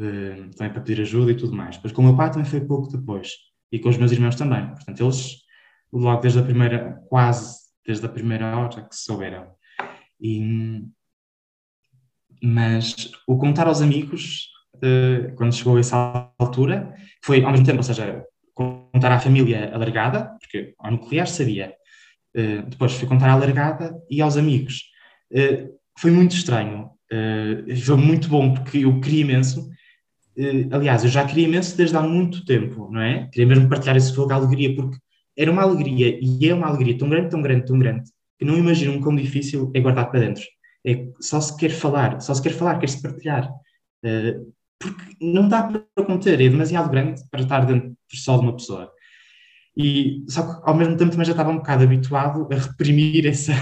Uh, 0.00 0.50
também 0.56 0.72
para 0.72 0.80
pedir 0.80 1.00
ajuda 1.02 1.32
e 1.32 1.36
tudo 1.36 1.54
mais. 1.54 1.78
Mas 1.82 1.92
com 1.92 2.02
o 2.02 2.04
meu 2.04 2.16
pai 2.16 2.30
também 2.30 2.44
foi 2.44 2.60
pouco 2.60 2.90
depois. 2.90 3.30
E 3.70 3.78
com 3.78 3.88
os 3.88 3.96
meus 3.96 4.10
irmãos 4.12 4.36
também. 4.36 4.66
Portanto, 4.68 5.02
eles, 5.02 5.36
logo 5.92 6.20
desde 6.20 6.38
a 6.40 6.42
primeira, 6.42 7.02
quase 7.08 7.56
desde 7.86 8.04
a 8.06 8.08
primeira 8.08 8.56
hora 8.56 8.82
que 8.82 8.96
souberam. 8.96 9.48
E, 10.20 10.82
mas 12.42 13.12
o 13.26 13.36
contar 13.36 13.66
aos 13.66 13.82
amigos, 13.82 14.48
uh, 14.76 15.34
quando 15.36 15.54
chegou 15.54 15.76
a 15.76 15.80
essa 15.80 16.32
altura, 16.38 16.94
foi 17.24 17.44
ao 17.44 17.50
mesmo 17.50 17.66
tempo, 17.66 17.78
ou 17.78 17.84
seja, 17.84 18.24
contar 18.54 19.12
à 19.12 19.20
família 19.20 19.74
alargada, 19.74 20.36
porque 20.40 20.74
ao 20.78 20.90
nuclear 20.90 21.26
sabia. 21.26 21.74
Uh, 22.36 22.62
depois 22.68 22.92
fui 22.92 23.06
contar 23.06 23.28
à 23.28 23.32
alargada 23.32 23.94
e 24.10 24.20
aos 24.22 24.36
amigos. 24.36 24.91
Uh, 25.32 25.72
foi 25.98 26.10
muito 26.10 26.34
estranho. 26.34 26.90
foi 27.84 27.96
muito 27.96 28.28
bom 28.28 28.54
porque 28.54 28.78
eu 28.78 29.00
queria 29.00 29.22
imenso. 29.22 29.70
aliás, 30.72 31.04
eu 31.04 31.10
já 31.10 31.26
queria 31.26 31.46
imenso 31.46 31.76
desde 31.76 31.96
há 31.96 32.02
muito 32.02 32.44
tempo, 32.44 32.88
não 32.90 33.00
é? 33.00 33.28
Queria 33.30 33.46
mesmo 33.46 33.68
partilhar 33.68 33.96
esse 33.96 34.14
fogo 34.14 34.28
de 34.28 34.34
alegria, 34.34 34.74
porque 34.74 34.96
era 35.36 35.50
uma 35.50 35.62
alegria 35.62 36.18
e 36.20 36.48
é 36.48 36.54
uma 36.54 36.68
alegria 36.68 36.96
tão 36.96 37.08
grande, 37.08 37.30
tão 37.30 37.42
grande, 37.42 37.66
tão 37.66 37.78
grande, 37.78 38.10
que 38.38 38.44
não 38.44 38.56
imaginam 38.56 39.00
quão 39.00 39.14
difícil 39.14 39.70
é 39.74 39.80
guardar 39.80 40.10
para 40.10 40.20
dentro. 40.20 40.44
É, 40.86 41.06
só 41.20 41.40
se 41.40 41.56
quer 41.56 41.70
falar, 41.70 42.20
só 42.20 42.34
se 42.34 42.42
quer 42.42 42.52
falar, 42.52 42.78
quer-se 42.78 43.00
partilhar. 43.00 43.50
Uh, 44.04 44.52
porque 44.78 45.16
não 45.20 45.48
dá 45.48 45.62
para 45.62 46.04
conter, 46.04 46.40
é 46.40 46.48
demasiado 46.48 46.90
grande 46.90 47.22
para 47.30 47.40
estar 47.40 47.64
dentro 47.64 47.96
só 48.10 48.36
de 48.36 48.42
uma 48.42 48.56
pessoa. 48.56 48.90
E, 49.76 50.24
só 50.28 50.42
que 50.42 50.68
ao 50.68 50.76
mesmo 50.76 50.96
tempo 50.96 51.12
também 51.12 51.24
já 51.24 51.32
estava 51.32 51.50
um 51.50 51.58
bocado 51.58 51.84
habituado 51.84 52.48
a 52.52 52.56
reprimir 52.56 53.26
essa, 53.26 53.52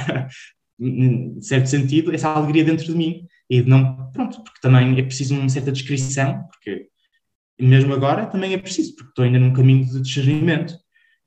em 0.81 1.41
certo 1.43 1.67
sentido, 1.67 2.15
essa 2.15 2.29
alegria 2.29 2.65
dentro 2.65 2.87
de 2.87 2.95
mim. 2.95 3.27
E 3.49 3.63
não, 3.63 4.11
pronto, 4.13 4.43
porque 4.43 4.61
também 4.61 4.99
é 4.99 5.03
preciso 5.03 5.35
uma 5.35 5.49
certa 5.49 5.71
descrição, 5.71 6.45
porque 6.49 6.89
mesmo 7.61 7.93
agora 7.93 8.27
também 8.27 8.55
é 8.55 8.59
preciso, 8.59 8.95
porque 8.95 9.11
estou 9.11 9.25
ainda 9.25 9.39
num 9.39 9.53
caminho 9.53 9.85
de 9.85 10.01
discernimento 10.01 10.73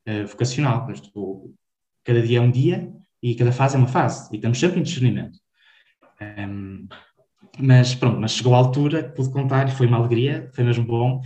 uh, 0.07 0.25
vocacional. 0.27 0.89
Estou, 0.91 1.53
cada 2.03 2.21
dia 2.21 2.39
é 2.39 2.41
um 2.41 2.49
dia 2.49 2.91
e 3.21 3.35
cada 3.35 3.51
fase 3.51 3.75
é 3.75 3.79
uma 3.79 3.87
fase, 3.87 4.29
e 4.33 4.35
estamos 4.35 4.59
sempre 4.59 4.79
em 4.79 4.83
discernimento. 4.83 5.37
Um, 6.21 6.87
mas 7.59 7.93
pronto, 7.93 8.19
mas 8.19 8.31
chegou 8.31 8.55
a 8.55 8.57
altura 8.57 9.03
que 9.03 9.15
pude 9.15 9.31
contar 9.31 9.67
e 9.67 9.71
foi 9.71 9.85
uma 9.85 9.97
alegria, 9.97 10.49
foi 10.53 10.63
mesmo 10.63 10.85
bom. 10.85 11.21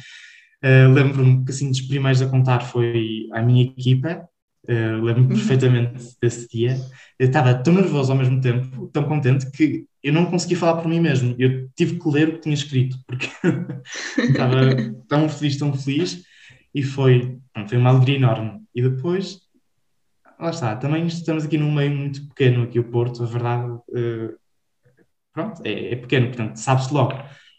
Uh, 0.64 0.92
Lembro-me 0.92 1.46
que 1.46 1.52
assim 1.52 1.70
dos 1.70 1.82
primeiros 1.82 2.22
a 2.22 2.28
contar 2.28 2.60
foi 2.60 3.28
a 3.34 3.42
minha 3.42 3.64
equipa, 3.64 4.28
uh, 4.70 5.04
lembro-me 5.04 5.28
uhum. 5.28 5.36
perfeitamente 5.36 6.16
desse 6.22 6.48
dia. 6.50 6.78
Eu 7.18 7.28
estava 7.28 7.54
tão 7.56 7.74
nervoso 7.74 8.12
ao 8.12 8.18
mesmo 8.18 8.40
tempo, 8.42 8.88
tão 8.88 9.04
contente, 9.04 9.50
que 9.52 9.86
eu 10.04 10.14
não 10.14 10.26
consegui 10.26 10.56
falar 10.56 10.82
por 10.82 10.88
mim 10.88 11.00
mesmo. 11.00 11.36
Eu 11.40 11.70
tive 11.76 12.00
que 12.00 12.10
ler 12.10 12.30
o 12.30 12.34
que 12.34 12.42
tinha 12.42 12.54
escrito, 12.54 12.98
porque 13.08 13.28
estava 14.20 14.76
tão 15.08 15.28
feliz, 15.30 15.58
tão 15.58 15.74
feliz, 15.74 16.24
e 16.74 16.84
foi, 16.84 17.38
foi 17.68 17.78
uma 17.78 17.90
alegria 17.90 18.18
enorme. 18.18 18.62
E 18.76 18.82
depois, 18.82 19.40
lá 20.40 20.50
está, 20.50 20.76
também 20.76 21.08
estamos 21.08 21.46
aqui 21.46 21.58
num 21.58 21.74
meio 21.74 21.92
muito 21.92 22.28
pequeno, 22.28 22.64
aqui 22.64 22.80
o 22.80 22.84
Porto, 22.84 23.24
a 23.24 23.26
verdade. 23.26 23.72
Uh, 23.90 24.36
pronto, 25.34 25.62
é, 25.64 25.94
é 25.94 25.96
pequeno, 25.96 26.28
portanto, 26.28 26.58
sabe-se 26.58 26.94
logo. 26.94 27.14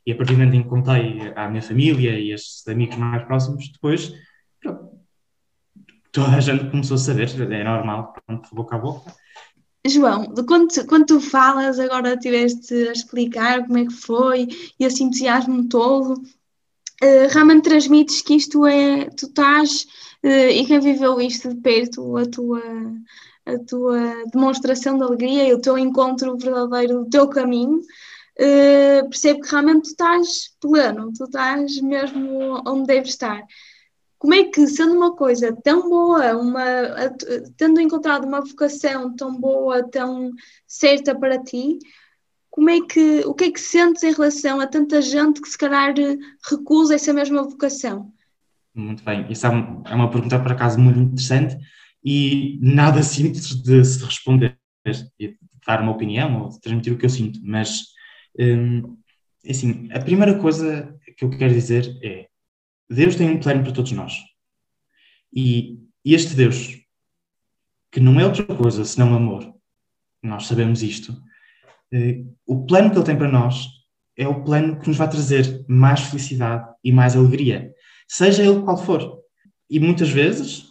E 0.07 0.13
a 0.13 0.17
partir 0.17 0.33
do 0.33 0.39
momento 0.39 0.57
em 0.57 0.63
que 0.63 0.69
contei 0.69 1.33
à 1.37 1.49
minha 1.49 1.61
família 1.61 2.19
e 2.19 2.33
aos 2.33 2.67
amigos 2.67 2.97
mais 2.97 3.25
próximos, 3.25 3.71
depois, 3.71 4.11
toda 6.19 6.37
a 6.37 6.41
gente 6.41 6.71
começou 6.71 6.97
a 6.97 6.99
saber, 6.99 7.29
é 7.53 7.65
normal, 7.65 8.13
pronto, 8.27 8.49
boca 8.53 8.77
a 8.77 8.79
boca. 8.79 9.15
João, 9.87 10.35
quando, 10.47 10.87
quando 10.87 11.07
tu 11.07 11.21
falas, 11.21 11.79
agora 11.79 12.17
tiveste 12.17 12.75
a 12.89 12.93
explicar 12.93 13.65
como 13.65 13.79
é 13.79 13.87
que 13.87 13.93
foi 13.93 14.49
e 14.79 14.85
esse 14.85 15.05
entusiasmo 15.05 15.69
todo, 15.69 16.15
uh, 16.15 17.29
realmente 17.31 17.63
transmites 17.65 18.21
que 18.21 18.35
isto 18.35 18.67
é, 18.67 19.09
tu 19.11 19.27
estás, 19.27 19.87
uh, 20.25 20.51
e 20.51 20.67
quem 20.67 20.81
viveu 20.81 21.21
isto 21.21 21.49
de 21.49 21.61
perto, 21.61 22.17
a 22.17 22.27
tua, 22.27 22.63
a 23.47 23.59
tua 23.61 24.25
demonstração 24.33 24.99
de 24.99 25.05
alegria 25.05 25.49
e 25.49 25.55
o 25.55 25.61
teu 25.61 25.79
encontro 25.79 26.37
verdadeiro 26.37 27.05
do 27.05 27.11
teu 27.11 27.29
caminho, 27.29 27.79
uh, 27.79 29.09
percebo 29.09 29.41
que 29.41 29.51
realmente 29.51 29.83
tu 29.83 29.91
estás 29.91 30.51
pleno, 30.61 31.13
tu 31.17 31.25
estás 31.25 31.81
mesmo 31.81 32.61
onde 32.67 32.89
deves 32.89 33.11
estar. 33.11 33.45
Como 34.19 34.35
é 34.35 34.45
que, 34.45 34.67
sendo 34.67 34.95
uma 34.95 35.15
coisa 35.15 35.57
tão 35.63 35.89
boa, 35.89 36.37
uma, 36.37 36.65
tendo 37.57 37.81
encontrado 37.81 38.27
uma 38.27 38.41
vocação 38.41 39.15
tão 39.15 39.39
boa, 39.39 39.89
tão 39.89 40.33
certa 40.67 41.15
para 41.15 41.43
ti, 41.43 41.79
como 42.51 42.71
é 42.71 42.81
que, 42.81 43.21
o 43.25 43.35
que 43.35 43.45
é 43.45 43.53
que 43.53 43.61
sentes 43.61 44.03
em 44.03 44.13
relação 44.13 44.61
a 44.61 44.67
tanta 44.67 45.01
gente 45.01 45.41
que 45.41 45.49
se 45.49 45.57
calhar 45.57 45.95
recusa 46.51 46.97
essa 46.97 47.13
mesma 47.13 47.45
vocação? 47.45 48.13
Muito 48.75 49.05
bem, 49.05 49.31
isso 49.31 49.47
é, 49.47 49.51
é 49.51 49.95
uma 49.95 50.11
pergunta 50.11 50.39
por 50.41 50.51
acaso 50.53 50.79
muito 50.79 50.99
interessante 50.99 51.57
e 52.05 52.59
nada 52.61 53.03
simples 53.03 53.47
de 53.63 53.85
se 53.85 54.05
responder 54.05 54.59
e 55.21 55.37
dar 55.67 55.83
uma 55.83 55.93
opinião 55.93 56.43
ou 56.43 56.61
transmitir 56.61 56.93
o 56.93 56.99
que 56.99 57.05
eu 57.05 57.11
sinto, 57.11 57.41
mas 57.43 57.87
hum, 58.39 58.97
assim, 59.49 59.89
a 59.93 60.01
primeira 60.01 60.39
coisa 60.39 60.97
que 61.17 61.25
eu 61.25 61.31
quero 61.31 61.53
dizer 61.53 61.97
é 62.03 62.28
Deus 62.89 63.17
tem 63.17 63.31
um 63.31 63.41
plano 63.41 63.63
para 63.63 63.73
todos 63.73 63.93
nós 63.93 64.15
e 65.35 65.79
este 66.05 66.35
Deus 66.35 66.79
que 67.91 68.01
não 68.01 68.21
é 68.21 68.25
outra 68.25 68.45
coisa 68.45 68.85
senão 68.85 69.15
amor, 69.15 69.55
nós 70.23 70.47
sabemos 70.47 70.83
isto, 70.83 71.17
eh, 71.93 72.23
o 72.47 72.67
plano 72.67 72.91
que 72.91 72.97
Ele 72.97 73.07
tem 73.07 73.17
para 73.17 73.31
nós 73.31 73.67
é 74.17 74.27
o 74.27 74.43
plano 74.43 74.79
que 74.79 74.89
nos 74.89 74.97
vai 74.97 75.09
trazer 75.09 75.65
mais 75.69 76.01
felicidade 76.01 76.69
e 76.83 76.93
mais 76.93 77.17
alegria, 77.17 77.73
seja 78.07 78.43
ele 78.43 78.63
qual 78.63 78.77
for. 78.77 79.19
E 79.71 79.79
muitas 79.79 80.11
vezes 80.11 80.69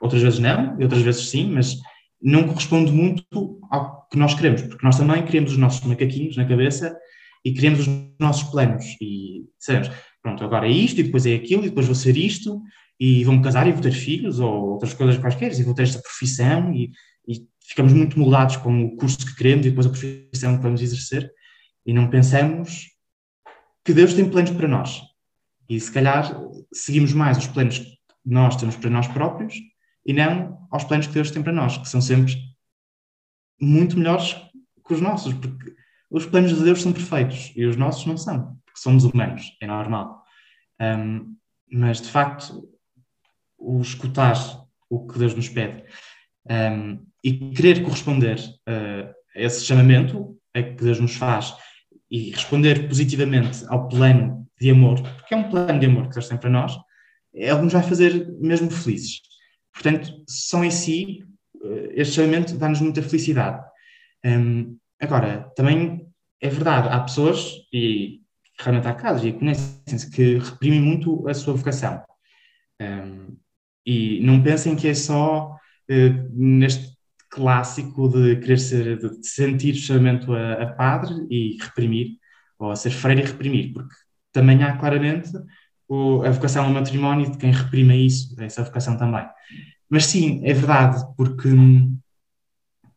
outras 0.00 0.22
vezes 0.22 0.38
não, 0.38 0.76
outras 0.78 1.02
vezes 1.02 1.28
sim, 1.28 1.50
mas 1.50 1.78
não 2.20 2.46
corresponde 2.46 2.92
muito 2.92 3.58
ao 3.70 4.06
que 4.08 4.18
nós 4.18 4.34
queremos, 4.34 4.62
porque 4.62 4.84
nós 4.84 4.96
também 4.96 5.24
queremos 5.24 5.52
os 5.52 5.58
nossos 5.58 5.84
macaquinhos 5.86 6.36
na 6.36 6.46
cabeça 6.46 6.96
e 7.44 7.52
queremos 7.52 7.80
os 7.80 7.88
nossos 8.18 8.44
planos 8.50 8.84
e 9.00 9.44
sabemos, 9.58 9.90
pronto, 10.24 10.42
agora 10.42 10.66
é 10.66 10.70
isto 10.70 11.00
e 11.00 11.04
depois 11.04 11.26
é 11.26 11.34
aquilo 11.34 11.64
e 11.64 11.68
depois 11.68 11.86
vou 11.86 11.94
ser 11.94 12.16
isto 12.16 12.62
e 12.98 13.22
vou-me 13.24 13.42
casar 13.42 13.68
e 13.68 13.72
vou 13.72 13.82
ter 13.82 13.92
filhos 13.92 14.40
ou 14.40 14.70
outras 14.70 14.94
coisas 14.94 15.18
quaisquer 15.18 15.52
e 15.52 15.62
vou 15.62 15.74
ter 15.74 15.82
esta 15.82 16.00
profissão 16.00 16.72
e, 16.72 16.90
e 17.28 17.46
ficamos 17.60 17.92
muito 17.92 18.18
moldados 18.18 18.56
com 18.56 18.84
o 18.86 18.96
curso 18.96 19.18
que 19.18 19.36
queremos 19.36 19.66
e 19.66 19.68
depois 19.68 19.86
a 19.86 19.90
profissão 19.90 20.56
que 20.56 20.62
vamos 20.62 20.80
exercer 20.80 21.30
e 21.84 21.92
não 21.92 22.08
pensamos 22.08 22.88
que 23.84 23.92
Deus 23.92 24.14
tem 24.14 24.28
planos 24.28 24.50
para 24.52 24.66
nós. 24.66 25.02
E 25.68 25.78
se 25.78 25.92
calhar 25.92 26.34
seguimos 26.72 27.12
mais 27.12 27.36
os 27.36 27.46
planos 27.46 27.84
nós 28.24 28.56
temos 28.56 28.76
para 28.76 28.88
nós 28.88 29.06
próprios 29.06 29.54
e 30.06 30.14
não 30.14 30.66
aos 30.70 30.84
planos 30.84 31.06
que 31.06 31.12
Deus 31.12 31.30
tem 31.30 31.42
para 31.42 31.52
nós, 31.52 31.76
que 31.76 31.88
são 31.88 32.00
sempre 32.00 32.34
muito 33.60 33.98
melhores 33.98 34.34
que 34.86 34.94
os 34.94 35.02
nossos, 35.02 35.34
porque 35.34 35.74
os 36.10 36.24
planos 36.24 36.56
de 36.56 36.64
Deus 36.64 36.80
são 36.80 36.94
perfeitos 36.94 37.52
e 37.54 37.66
os 37.66 37.76
nossos 37.76 38.06
não 38.06 38.16
são, 38.16 38.58
porque 38.74 38.82
somos 38.82 39.04
humanos, 39.04 39.56
é 39.60 39.68
normal. 39.68 40.24
Um, 40.80 41.36
mas, 41.70 42.00
de 42.00 42.08
facto, 42.08 42.68
o 43.56 43.80
escutar 43.80 44.36
o 44.90 45.06
que 45.06 45.16
Deus 45.16 45.34
nos 45.34 45.48
pede 45.48 45.84
um, 46.50 47.06
e 47.22 47.50
querer 47.50 47.82
corresponder 47.84 48.38
uh, 48.68 49.14
a 49.34 49.40
esse 49.40 49.64
chamamento 49.64 50.36
a 50.52 50.62
que 50.62 50.74
Deus 50.84 50.98
nos 50.98 51.14
faz 51.14 51.54
e 52.10 52.30
responder 52.30 52.88
positivamente 52.88 53.64
ao 53.68 53.88
plano 53.88 54.46
de 54.60 54.70
amor, 54.70 55.00
porque 55.00 55.34
é 55.34 55.36
um 55.36 55.48
plano 55.48 55.78
de 55.78 55.86
amor 55.86 56.08
que 56.08 56.14
Deus 56.14 56.28
tem 56.28 56.38
para 56.38 56.50
nós, 56.50 56.76
é 57.32 57.50
algo 57.50 57.60
que 57.60 57.64
nos 57.64 57.72
vai 57.72 57.82
fazer 57.82 58.28
mesmo 58.40 58.70
felizes. 58.70 59.20
Portanto, 59.72 60.22
só 60.28 60.62
em 60.62 60.70
si, 60.70 61.24
eh, 61.64 61.92
este 61.94 62.14
chamamento 62.14 62.56
dá-nos 62.56 62.80
muita 62.80 63.02
felicidade. 63.02 63.64
Um, 64.24 64.78
agora, 65.00 65.50
também 65.56 66.06
é 66.40 66.48
verdade, 66.48 66.88
há 66.88 67.00
pessoas, 67.00 67.52
e 67.72 68.20
realmente 68.58 68.88
há 68.88 68.94
casos, 68.94 69.24
e 69.24 69.32
conhecem-se, 69.32 70.10
que 70.10 70.38
reprimem 70.38 70.80
muito 70.80 71.26
a 71.28 71.34
sua 71.34 71.54
vocação. 71.54 72.02
Um, 72.80 73.36
e 73.86 74.20
não 74.20 74.42
pensem 74.42 74.76
que 74.76 74.88
é 74.88 74.94
só 74.94 75.52
uh, 75.52 76.28
neste 76.32 76.94
clássico 77.30 78.08
de 78.08 78.36
querer 78.36 78.58
ser, 78.58 78.98
de 78.98 79.26
sentir 79.26 79.74
chamamento 79.74 80.32
a, 80.32 80.62
a 80.62 80.66
padre 80.66 81.26
e 81.28 81.56
reprimir, 81.60 82.16
ou 82.58 82.70
a 82.70 82.76
ser 82.76 82.90
freire 82.90 83.22
e 83.22 83.26
reprimir, 83.26 83.72
porque 83.72 83.94
também 84.32 84.62
há 84.62 84.76
claramente 84.76 85.30
o, 85.88 86.22
a 86.22 86.30
vocação 86.30 86.64
ao 86.64 86.70
matrimónio 86.70 87.30
de 87.30 87.38
quem 87.38 87.50
reprima 87.50 87.94
isso, 87.94 88.40
essa 88.40 88.62
vocação 88.62 88.96
também. 88.96 89.26
Mas 89.88 90.06
sim, 90.06 90.40
é 90.44 90.52
verdade, 90.52 91.04
porque 91.16 91.48
hum, 91.48 91.98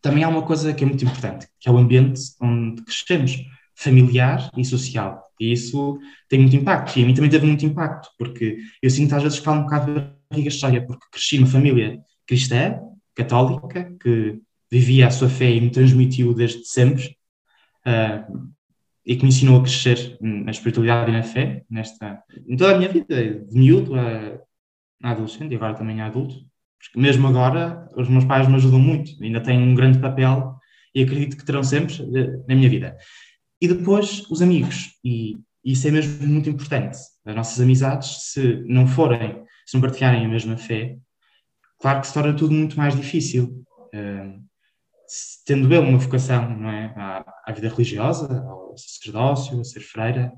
também 0.02 0.24
há 0.24 0.30
uma 0.30 0.44
coisa 0.44 0.74
que 0.74 0.84
é 0.84 0.88
muito 0.88 1.04
importante, 1.04 1.48
que 1.60 1.68
é 1.68 1.72
o 1.72 1.78
ambiente 1.78 2.22
onde 2.42 2.84
crescemos, 2.84 3.38
familiar 3.78 4.50
e 4.58 4.66
social. 4.66 5.24
E 5.40 5.52
isso 5.52 6.00
tem 6.28 6.40
muito 6.40 6.56
impacto. 6.56 6.98
E 6.98 7.04
a 7.04 7.06
mim 7.06 7.14
também 7.14 7.30
teve 7.30 7.46
muito 7.46 7.66
impacto, 7.66 8.10
porque 8.18 8.58
eu 8.82 8.90
sinto 8.90 9.16
às 9.16 9.24
vezes 9.24 9.40
que 9.40 9.46
falo 9.46 9.60
um 9.60 9.64
bocado 9.64 9.94
da 9.94 10.12
barriga 10.30 10.50
cheia, 10.50 10.86
porque 10.86 11.06
cresci 11.12 11.38
numa 11.38 11.48
família 11.48 12.00
cristã, 12.26 12.80
católica, 13.16 13.94
que 14.02 14.40
vivia 14.70 15.08
a 15.08 15.12
sua 15.12 15.30
fé 15.30 15.52
e 15.52 15.62
me 15.62 15.70
transmitiu 15.70 16.34
desde 16.34 16.66
sempre, 16.66 17.16
uh, 17.86 18.50
e 19.06 19.16
que 19.16 19.24
me 19.24 19.30
ensinou 19.30 19.60
a 19.60 19.64
crescer 19.64 20.18
na 20.20 20.52
espiritualidade 20.52 21.12
e 21.12 21.14
na 21.14 21.24
fé, 21.24 21.64
nesta, 21.70 22.22
em 22.48 22.58
toda 22.58 22.76
a 22.76 22.78
minha 22.78 22.90
vida, 22.90 23.16
de 23.46 23.58
miúdo 23.58 23.96
a, 23.96 24.40
a 25.04 25.12
adolescente 25.12 25.54
e 25.54 25.56
agora 25.56 25.76
também 25.76 26.02
a 26.02 26.08
adulto. 26.08 26.36
Porque 26.80 27.00
mesmo 27.00 27.28
agora, 27.28 27.90
os 27.96 28.10
meus 28.10 28.26
pais 28.26 28.48
me 28.48 28.56
ajudam 28.56 28.80
muito, 28.80 29.12
ainda 29.24 29.40
têm 29.40 29.60
um 29.60 29.74
grande 29.74 30.00
papel 30.00 30.56
e 30.94 31.04
acredito 31.04 31.38
que 31.38 31.46
terão 31.46 31.64
sempre 31.64 31.94
eh, 31.96 32.44
na 32.48 32.56
minha 32.56 32.70
vida. 32.70 32.98
E 33.60 33.68
depois, 33.68 34.24
os 34.30 34.42
amigos, 34.42 34.98
e 35.04 35.38
isso 35.64 35.88
é 35.88 35.92
mesmo 35.92 36.26
muito 36.28 36.50
importante. 36.50 36.98
As 37.26 37.36
nossas 37.36 37.60
amizades, 37.60 38.32
se 38.32 38.64
não 38.68 38.88
forem, 38.88 39.44
se 39.66 39.74
não 39.74 39.82
partilharem 39.82 40.26
a 40.26 40.30
mesma 40.30 40.58
fé, 40.58 40.98
claro 41.80 42.02
que 42.02 42.08
se 42.08 42.14
torna 42.14 42.36
tudo 42.36 42.54
muito 42.54 42.78
mais 42.78 42.96
difícil. 42.96 43.66
Uh, 43.94 44.48
tendo 45.46 45.74
eu 45.74 45.82
uma 45.82 45.98
vocação 45.98 46.50
não 46.58 46.70
é, 46.70 46.94
à, 46.96 47.34
à, 47.46 47.52
vida 47.52 47.70
religiosa, 47.70 48.42
ao 48.42 48.78
sacerdócio, 48.78 49.60
a 49.60 49.64
ser 49.64 49.80
freira, 49.80 50.34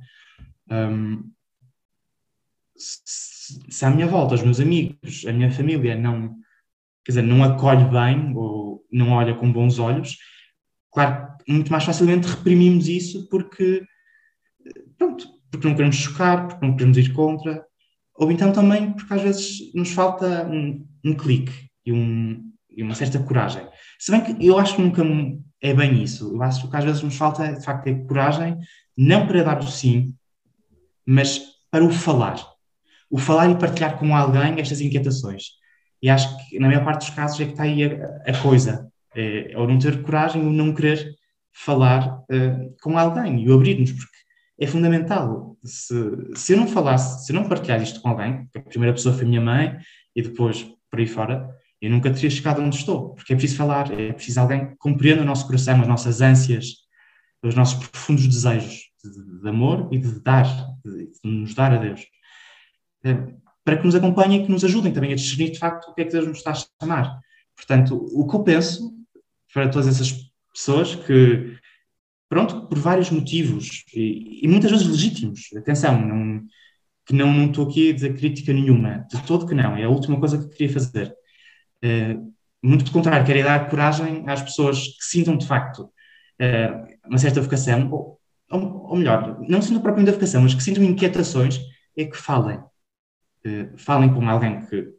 um, 0.70 1.32
se, 2.76 3.60
se 3.70 3.86
à 3.86 3.90
minha 3.90 4.08
volta 4.08 4.36
os 4.36 4.44
meus 4.44 4.60
amigos, 4.60 5.26
a 5.28 5.34
minha 5.34 5.52
família 5.52 5.96
não, 5.96 6.36
quer 7.04 7.12
dizer, 7.12 7.22
não 7.24 7.44
acolhe 7.44 7.84
bem 7.86 8.36
ou 8.36 8.86
não 8.92 9.12
olha 9.12 9.36
com 9.36 9.52
bons 9.52 9.80
olhos, 9.80 10.18
claro, 10.92 11.36
muito 11.50 11.72
mais 11.72 11.84
facilmente 11.84 12.28
reprimimos 12.28 12.88
isso 12.88 13.28
porque, 13.30 13.84
pronto, 14.98 15.28
porque 15.52 15.68
não 15.68 15.76
queremos 15.76 15.96
chocar, 15.96 16.48
porque 16.48 16.66
não 16.66 16.76
queremos 16.76 16.98
ir 16.98 17.14
contra, 17.14 17.66
ou 18.16 18.32
então 18.32 18.52
também 18.52 18.94
porque 18.94 19.14
às 19.14 19.22
vezes 19.22 19.74
nos 19.74 19.92
falta 19.92 20.48
um, 20.48 20.86
um 21.04 21.16
clique 21.16 21.70
e, 21.86 21.92
um, 21.92 22.44
e 22.70 22.84
uma 22.84 22.96
certa 22.96 23.20
coragem. 23.20 23.68
Se 23.98 24.12
bem 24.12 24.22
que 24.22 24.46
eu 24.46 24.58
acho 24.60 24.76
que 24.76 24.82
nunca 24.82 25.04
é 25.62 25.74
bem 25.74 26.02
isso. 26.02 26.34
Eu 26.34 26.42
acho 26.42 26.70
que 26.70 26.76
às 26.76 26.84
vezes 26.84 27.02
nos 27.02 27.16
falta, 27.16 27.54
de 27.54 27.64
facto, 27.64 27.84
ter 27.84 28.06
coragem, 28.06 28.58
não 28.98 29.28
para 29.28 29.44
dar 29.44 29.60
o 29.60 29.68
sim, 29.68 30.14
mas 31.06 31.42
para 31.72 31.84
o 31.84 31.92
falar. 31.92 32.40
O 33.10 33.18
falar 33.18 33.50
e 33.50 33.58
partilhar 33.58 33.98
com 33.98 34.16
alguém 34.16 34.60
estas 34.60 34.82
inquietações. 34.82 35.58
E 36.02 36.10
acho 36.10 36.38
que, 36.38 36.60
na 36.60 36.68
maior 36.68 36.86
parte 36.86 37.08
dos 37.08 37.16
casos, 37.16 37.40
é 37.42 37.46
que 37.46 37.52
está 37.52 37.64
aí 37.64 37.84
a, 37.84 38.22
a 38.28 38.42
coisa. 38.42 38.90
É, 39.16 39.54
ou 39.58 39.68
não 39.68 39.80
ter 39.80 40.02
coragem, 40.04 40.46
ou 40.46 40.52
não 40.52 40.74
querer 40.74 41.19
falar 41.64 42.20
uh, 42.20 42.76
com 42.82 42.98
alguém 42.98 43.44
e 43.44 43.50
o 43.50 43.54
abrir-nos, 43.54 43.92
porque 43.92 44.18
é 44.60 44.68
fundamental. 44.68 45.58
Se, 45.64 45.94
se 46.36 46.54
eu 46.54 46.58
não 46.58 46.68
falasse, 46.68 47.26
se 47.26 47.34
eu 47.34 47.36
não 47.36 47.48
partilhar 47.48 47.82
isto 47.82 48.02
com 48.02 48.10
alguém, 48.10 48.50
a 48.56 48.60
primeira 48.62 48.94
pessoa 48.94 49.16
foi 49.16 49.26
minha 49.26 49.42
mãe 49.42 49.78
e 50.16 50.22
depois 50.22 50.64
por 50.90 51.00
aí 51.00 51.08
fora, 51.08 51.50
eu 51.82 51.90
nunca 51.90 52.12
teria 52.12 52.30
chegado 52.30 52.62
onde 52.62 52.76
estou, 52.76 53.14
porque 53.14 53.34
é 53.34 53.36
preciso 53.36 53.58
falar, 53.58 53.92
é 53.92 54.12
preciso 54.12 54.40
alguém 54.40 54.70
que 54.70 54.76
compreenda 54.78 55.22
o 55.22 55.26
nosso 55.26 55.46
coração, 55.46 55.80
as 55.82 55.88
nossas 55.88 56.22
ânsias, 56.22 56.66
os 57.44 57.56
nossos 57.56 57.88
profundos 57.88 58.28
desejos 58.28 58.90
de, 59.04 59.42
de 59.42 59.48
amor 59.48 59.88
e 59.92 59.98
de 59.98 60.20
dar, 60.22 60.46
de, 60.84 61.08
de, 61.08 61.20
nos 61.24 61.54
dar 61.54 61.74
a 61.74 61.78
Deus. 61.78 62.06
É, 63.04 63.16
para 63.64 63.78
que 63.78 63.86
nos 63.86 63.96
acompanhem 63.96 64.42
e 64.42 64.46
que 64.46 64.52
nos 64.52 64.64
ajudem 64.64 64.92
também 64.92 65.12
a 65.14 65.16
discernir 65.16 65.52
de 65.52 65.60
facto 65.60 65.90
o 65.90 65.94
que 65.94 66.02
é 66.02 66.06
que 66.06 66.12
Deus 66.12 66.28
nos 66.28 66.40
está 66.40 66.52
a 66.52 66.84
chamar. 66.84 67.20
Portanto, 67.56 68.10
o 68.14 68.28
que 68.28 68.36
eu 68.36 68.44
penso 68.44 68.92
para 69.54 69.70
todas 69.70 69.88
essas 69.88 70.30
pessoas 70.54 70.96
que, 70.96 71.58
pronto, 72.30 72.68
por 72.68 72.78
vários 72.78 73.10
motivos, 73.10 73.84
e, 73.94 74.46
e 74.46 74.48
muitas 74.48 74.72
vezes 74.72 74.88
legítimos, 74.88 75.50
atenção, 75.58 76.00
não, 76.00 76.44
que 77.06 77.14
não, 77.14 77.34
não 77.34 77.48
estou 77.48 77.68
aqui 77.68 77.90
a 77.90 77.94
dizer 77.94 78.16
crítica 78.16 78.54
nenhuma, 78.54 79.08
de 79.12 79.22
todo 79.24 79.48
que 79.48 79.56
não, 79.56 79.76
é 79.76 79.84
a 79.84 79.90
última 79.90 80.20
coisa 80.20 80.38
que 80.38 80.56
queria 80.56 80.72
fazer. 80.72 81.14
Uh, 81.84 82.32
muito 82.62 82.84
pelo 82.84 82.94
contrário, 82.94 83.26
quero 83.26 83.44
dar 83.44 83.70
coragem 83.70 84.24
às 84.28 84.44
pessoas 84.44 84.80
que 84.80 85.06
sintam 85.06 85.36
de 85.36 85.48
facto 85.48 85.80
uh, 85.82 87.08
uma 87.08 87.18
certa 87.18 87.42
vocação, 87.42 87.90
ou, 87.92 88.20
ou, 88.52 88.90
ou, 88.90 88.96
melhor, 88.96 89.40
não 89.48 89.62
sintam 89.62 89.82
propriamente 89.82 90.12
a 90.12 90.14
vocação, 90.14 90.42
mas 90.44 90.54
que 90.54 90.62
sintam 90.62 90.84
inquietações, 90.84 91.60
é 91.98 92.06
que 92.06 92.16
falem. 92.16 92.60
Uh, 93.46 93.76
falem 93.78 94.14
com 94.14 94.30
alguém 94.30 94.66
que 94.68 94.94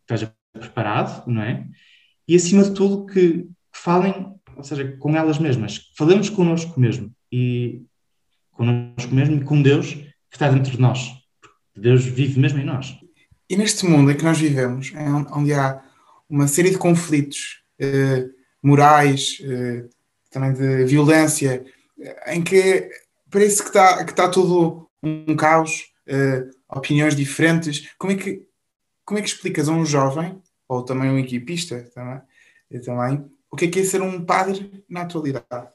esteja 0.00 0.34
preparado, 0.52 1.26
não 1.26 1.42
é? 1.42 1.66
E 2.26 2.36
acima 2.36 2.62
de 2.62 2.72
tudo 2.72 3.06
que, 3.06 3.42
que 3.42 3.48
falem, 3.74 4.34
ou 4.56 4.64
seja, 4.64 4.96
com 4.98 5.16
elas 5.16 5.38
mesmas. 5.38 5.90
Falemos 5.96 6.28
connosco 6.28 6.78
mesmo 6.78 7.12
e 7.30 7.82
connosco 8.52 9.14
mesmo 9.14 9.36
e 9.36 9.44
com 9.44 9.60
Deus 9.62 9.94
que 9.94 10.36
está 10.36 10.48
dentro 10.48 10.72
de 10.72 10.80
nós. 10.80 11.12
Deus 11.76 12.04
vive 12.04 12.38
mesmo 12.38 12.58
em 12.58 12.64
nós. 12.64 12.98
E 13.48 13.56
neste 13.56 13.86
mundo 13.86 14.10
em 14.10 14.16
que 14.16 14.24
nós 14.24 14.38
vivemos, 14.38 14.92
onde 15.32 15.52
há 15.52 15.82
uma 16.28 16.46
série 16.46 16.70
de 16.70 16.78
conflitos 16.78 17.62
eh, 17.78 18.28
morais, 18.62 19.38
eh, 19.42 19.88
também 20.30 20.52
de 20.52 20.84
violência, 20.84 21.64
eh, 21.98 22.34
em 22.34 22.42
que 22.42 22.88
parece 23.30 23.62
que 23.62 23.68
está, 23.68 24.04
que 24.04 24.12
está 24.12 24.28
tudo 24.28 24.88
um 25.02 25.34
caos, 25.34 25.90
eh, 26.06 26.46
opiniões 26.68 27.16
diferentes. 27.16 27.88
Como 27.98 28.12
é, 28.12 28.16
que, 28.16 28.42
como 29.04 29.18
é 29.18 29.22
que 29.22 29.28
explicas 29.28 29.68
a 29.68 29.72
um 29.72 29.84
jovem, 29.84 30.40
ou 30.68 30.84
também 30.84 31.10
um 31.10 31.18
equipista 31.18 31.82
também, 31.94 32.20
também 32.84 33.30
o 33.50 33.56
que 33.56 33.64
é 33.64 33.68
que 33.68 33.80
é 33.80 33.84
ser 33.84 34.00
um 34.00 34.24
padre 34.24 34.84
na 34.88 35.02
atualidade? 35.02 35.68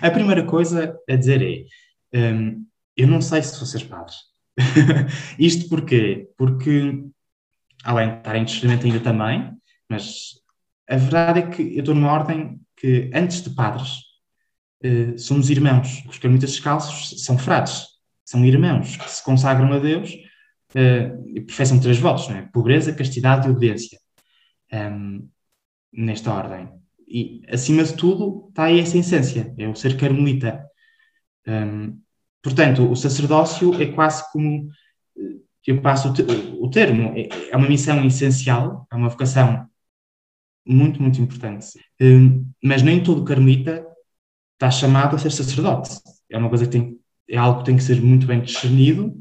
A 0.00 0.10
primeira 0.10 0.44
coisa 0.44 0.98
a 1.08 1.16
dizer 1.16 1.42
é: 1.42 2.32
um, 2.32 2.64
eu 2.96 3.08
não 3.08 3.20
sei 3.20 3.42
se 3.42 3.56
vou 3.56 3.66
ser 3.66 3.86
padre. 3.86 4.14
Isto 5.38 5.68
porquê? 5.68 6.28
Porque, 6.36 7.04
além 7.84 8.10
de 8.10 8.18
estar 8.18 8.36
em 8.36 8.44
discernimento 8.44 8.86
ainda 8.86 9.00
também, 9.00 9.52
mas 9.88 10.34
a 10.88 10.96
verdade 10.96 11.40
é 11.40 11.46
que 11.46 11.62
eu 11.62 11.80
estou 11.80 11.94
numa 11.94 12.12
ordem 12.12 12.60
que, 12.76 13.10
antes 13.14 13.42
de 13.42 13.50
padres, 13.50 13.90
uh, 14.84 15.18
somos 15.18 15.50
irmãos. 15.50 16.04
Os 16.08 16.18
carmelitas 16.18 16.50
descalços 16.50 17.24
são 17.24 17.38
frades, 17.38 17.86
são 18.24 18.44
irmãos 18.44 18.96
que 18.96 19.10
se 19.10 19.24
consagram 19.24 19.72
a 19.72 19.78
Deus 19.78 20.12
uh, 20.74 21.28
e 21.28 21.40
professam 21.40 21.80
três 21.80 21.98
votos: 21.98 22.28
não 22.28 22.36
é? 22.36 22.42
pobreza, 22.42 22.94
castidade 22.94 23.46
e 23.46 23.50
obediência. 23.50 23.98
Um, 24.72 25.28
nesta 25.92 26.32
ordem. 26.32 26.79
E, 27.10 27.42
acima 27.48 27.82
de 27.82 27.94
tudo, 27.96 28.46
está 28.48 28.64
aí 28.64 28.78
essa 28.78 28.96
essência, 28.96 29.52
é 29.58 29.68
o 29.68 29.74
ser 29.74 29.96
carmelita. 29.96 30.64
Um, 31.46 32.00
portanto, 32.40 32.88
o 32.88 32.94
sacerdócio 32.94 33.74
é 33.82 33.86
quase 33.86 34.22
como, 34.32 34.68
eh, 35.18 35.40
eu 35.66 35.82
passo 35.82 36.08
o, 36.08 36.64
o 36.64 36.70
termo, 36.70 37.12
é, 37.16 37.28
é, 37.50 37.56
uma 37.56 37.68
missão 37.68 38.04
essencial, 38.06 38.86
é 38.92 38.94
uma 38.94 39.08
vocação 39.08 39.66
muito, 40.64 41.02
muito 41.02 41.20
importante. 41.20 41.66
Um, 42.00 42.48
mas 42.62 42.82
nem 42.82 43.02
todo 43.02 43.24
carmelita 43.24 43.84
está 44.54 44.70
chamado 44.70 45.16
a 45.16 45.18
ser 45.18 45.32
sacerdote. 45.32 45.90
É 46.30 46.38
uma 46.38 46.48
coisa 46.48 46.66
que 46.66 46.70
tem, 46.72 46.98
é 47.28 47.36
algo 47.36 47.60
que 47.60 47.66
tem 47.66 47.76
que 47.76 47.82
ser 47.82 48.00
muito 48.00 48.26
bem 48.26 48.40
discernido 48.40 49.14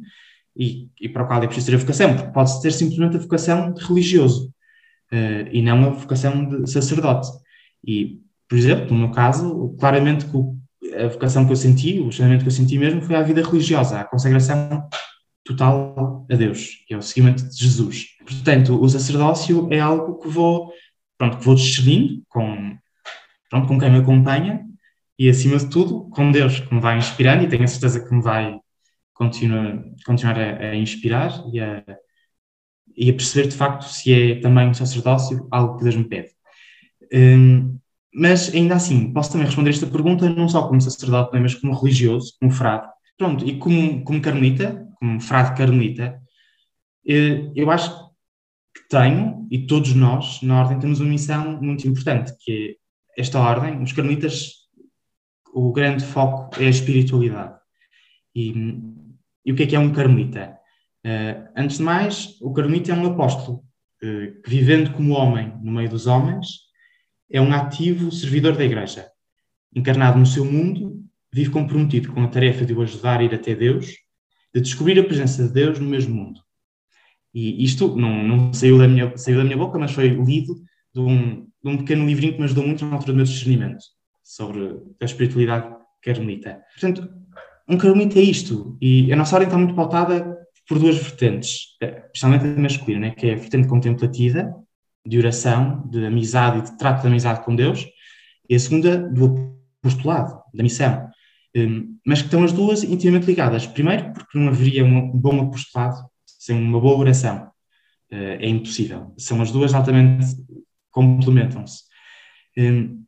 e, 0.56 0.89
e 0.99 1.10
para 1.10 1.23
o 1.23 1.28
qual 1.28 1.41
é 1.41 1.47
preciso 1.47 1.67
ter 1.67 1.75
a 1.75 1.80
vocação, 1.80 2.15
porque 2.15 2.32
pode 2.32 2.62
ter 2.62 2.71
simplesmente 2.71 3.15
a 3.17 3.19
vocação 3.19 3.73
de 3.73 3.84
religioso 3.84 4.54
uh, 5.12 5.49
e 5.52 5.62
não 5.62 5.86
a 5.86 5.89
vocação 5.89 6.47
de 6.47 6.69
sacerdote. 6.69 7.30
E, 7.86 8.20
por 8.48 8.58
exemplo, 8.58 8.94
no 8.94 9.00
meu 9.00 9.12
caso, 9.12 9.76
claramente 9.80 10.26
a 10.98 11.08
vocação 11.08 11.46
que 11.46 11.52
eu 11.52 11.56
senti, 11.56 12.00
o 12.00 12.12
chamamento 12.12 12.44
que 12.44 12.50
eu 12.50 12.54
senti 12.54 12.78
mesmo 12.78 13.02
foi 13.02 13.15
a 13.15 13.22
vida 13.22 13.42
religiosa, 13.42 14.00
a 14.00 14.06
consagração 14.06 14.88
total 15.44 16.26
a 16.30 16.36
Deus, 16.36 16.84
que 16.88 16.94
é 16.94 16.98
o 16.98 17.02
seguimento 17.02 17.48
de 17.48 17.58
Jesus. 17.58 18.08
Portanto, 18.26 18.82
o 18.82 18.88
sacerdócio 18.88 19.68
é 19.72 19.80
algo 19.80 20.20
que 20.20 20.28
vou, 20.28 20.72
pronto, 21.18 21.38
que 21.38 21.46
vou 21.46 21.56
discernindo 21.56 22.24
com, 22.28 22.78
pronto, 23.50 23.68
com 23.68 23.80
quem 23.80 23.92
me 23.92 24.00
acompanha 24.00 24.65
e, 25.18 25.30
acima 25.30 25.58
de 25.58 25.70
tudo, 25.70 26.10
com 26.10 26.32
Deus, 26.32 26.60
que 26.60 26.74
me 26.74 26.80
vai 26.80 26.98
inspirando 26.98 27.44
e 27.44 27.48
tenho 27.48 27.63
a 27.63 27.68
certeza 27.68 28.06
que 28.06 28.13
me 28.13 28.22
vai 28.22 28.60
continuar, 29.13 29.84
continuar 30.06 30.39
a, 30.39 30.70
a 30.70 30.76
inspirar 30.76 31.44
e 31.52 31.60
a, 31.60 31.84
e 32.96 33.10
a 33.10 33.13
perceber 33.13 33.50
de 33.50 33.56
facto 33.56 33.84
se 33.84 34.13
é 34.13 34.39
também 34.39 34.70
um 34.70 34.74
sacerdócio 34.74 35.48
algo 35.52 35.78
que 35.78 35.84
Deus 35.84 35.96
me 35.96 36.06
pede. 36.06 36.30
Um, 37.13 37.80
mas 38.13 38.54
ainda 38.54 38.76
assim, 38.76 39.13
posso 39.13 39.32
também 39.32 39.45
responder 39.45 39.69
esta 39.69 39.88
pergunta 39.88 40.30
não 40.30 40.48
só 40.50 40.67
como 40.67 40.82
sacerdote, 40.82 41.38
mas 41.39 41.56
como 41.56 41.74
religioso, 41.74 42.36
como 42.39 42.52
frade. 42.52 42.88
Pronto, 43.17 43.45
e 43.45 43.58
como, 43.58 44.04
como 44.04 44.22
carmelita, 44.22 44.88
como 45.00 45.19
frade 45.19 45.56
carmelita, 45.56 46.19
eh, 47.08 47.52
eu 47.56 47.69
acho 47.69 48.10
que 48.74 48.88
tenho, 48.89 49.48
e 49.52 49.65
todos 49.65 49.93
nós, 49.93 50.41
na 50.41 50.62
Ordem, 50.62 50.80
temos 50.80 51.00
uma 51.00 51.10
missão 51.10 51.62
muito 51.62 51.88
importante, 51.88 52.34
que 52.39 52.78
é 53.17 53.22
esta 53.22 53.39
Ordem, 53.39 53.82
os 53.82 53.91
carmelitas, 53.91 54.54
o 55.54 55.72
grande 55.72 56.04
foco 56.04 56.50
é 56.62 56.67
a 56.67 56.69
espiritualidade. 56.69 57.60
E, 58.36 58.54
e 59.45 59.52
o 59.52 59.56
que 59.56 59.63
é 59.63 59.67
que 59.67 59.76
é 59.76 59.80
um 59.80 59.91
carmelita? 59.91 60.58
Uh, 61.06 61.50
antes 61.56 61.78
de 61.78 61.84
mais, 61.84 62.38
o 62.41 62.54
carmelita 62.54 62.91
é 62.91 62.95
um 62.95 63.06
apóstolo, 63.08 63.63
uh, 64.04 64.41
que 64.41 64.50
vivendo 64.50 64.93
como 64.93 65.13
homem 65.13 65.54
no 65.62 65.72
meio 65.72 65.89
dos 65.89 66.08
homens, 66.08 66.68
é 67.30 67.39
um 67.39 67.54
ativo 67.54 68.12
servidor 68.12 68.56
da 68.58 68.65
Igreja. 68.65 69.08
Encarnado 69.76 70.18
no 70.18 70.26
seu 70.26 70.44
mundo, 70.44 71.04
vive 71.32 71.50
comprometido 71.50 72.12
com 72.12 72.24
a 72.24 72.28
tarefa 72.28 72.65
de 72.65 72.74
o 72.74 72.82
ajudar 72.82 73.20
a 73.20 73.24
ir 73.24 73.34
até 73.34 73.54
Deus, 73.54 73.88
de 74.54 74.62
descobrir 74.62 75.00
a 75.00 75.04
presença 75.04 75.48
de 75.48 75.54
Deus 75.54 75.80
no 75.80 75.88
mesmo 75.88 76.15
mundo. 76.15 76.42
E 77.34 77.63
isto 77.63 77.96
não, 77.96 78.24
não 78.24 78.54
saiu, 78.54 78.80
da 78.80 78.88
minha, 78.88 79.15
saiu 79.15 79.38
da 79.38 79.44
minha 79.44 79.58
boca, 79.58 79.78
mas 79.78 79.92
foi 79.92 80.08
lido 80.08 80.56
de 80.94 81.00
um, 81.00 81.46
de 81.63 81.70
um 81.70 81.78
pequeno 81.78 82.06
livrinho 82.06 82.34
que 82.34 82.39
me 82.39 82.46
ajudou 82.46 82.65
muito 82.65 82.84
na 82.84 82.94
altura 82.96 83.13
do 83.13 83.18
meu 83.18 83.26
discernimento 83.26 83.84
sobre 84.24 84.82
a 85.00 85.06
espiritualidade 85.06 85.76
carmelita. 86.02 86.60
Portanto, 86.74 87.08
um 87.68 87.78
carmelita 87.78 88.18
é 88.18 88.24
isto, 88.24 88.76
e 88.82 89.13
a 89.13 89.15
nossa 89.15 89.36
ordem 89.36 89.48
está 89.48 89.58
muito 89.58 89.76
pautada 89.76 90.36
por 90.68 90.80
duas 90.80 90.98
vertentes, 90.98 91.78
especialmente 91.82 92.46
a 92.46 92.60
masculina, 92.60 93.00
né, 93.02 93.12
que 93.12 93.28
é 93.28 93.34
a 93.34 93.38
vertente 93.38 93.68
contemplativa, 93.68 94.52
de 95.05 95.17
oração, 95.17 95.88
de 95.89 96.05
amizade 96.05 96.59
e 96.59 96.62
de 96.62 96.77
trato 96.77 97.01
de 97.01 97.07
amizade 97.07 97.43
com 97.43 97.55
Deus, 97.55 97.85
e 98.49 98.55
a 98.55 98.59
segunda 98.59 98.97
do 98.97 99.55
apostolado, 99.81 100.41
da 100.53 100.63
missão. 100.63 101.09
Um, 101.55 101.97
mas 102.05 102.19
que 102.19 102.27
estão 102.27 102.43
as 102.43 102.51
duas 102.51 102.83
intimamente 102.83 103.27
ligadas. 103.27 103.65
Primeiro, 103.65 104.13
porque 104.13 104.38
não 104.38 104.49
haveria 104.49 104.85
um 104.85 105.12
bom 105.12 105.41
apostolado 105.41 105.97
sem 106.25 106.57
uma 106.57 106.79
boa 106.79 106.97
oração. 106.97 107.49
Uh, 108.12 108.38
é 108.39 108.47
impossível. 108.47 109.13
São 109.17 109.41
as 109.41 109.51
duas 109.51 109.73
altamente 109.73 110.25
complementam-se. 110.91 111.83
Um, 112.57 113.03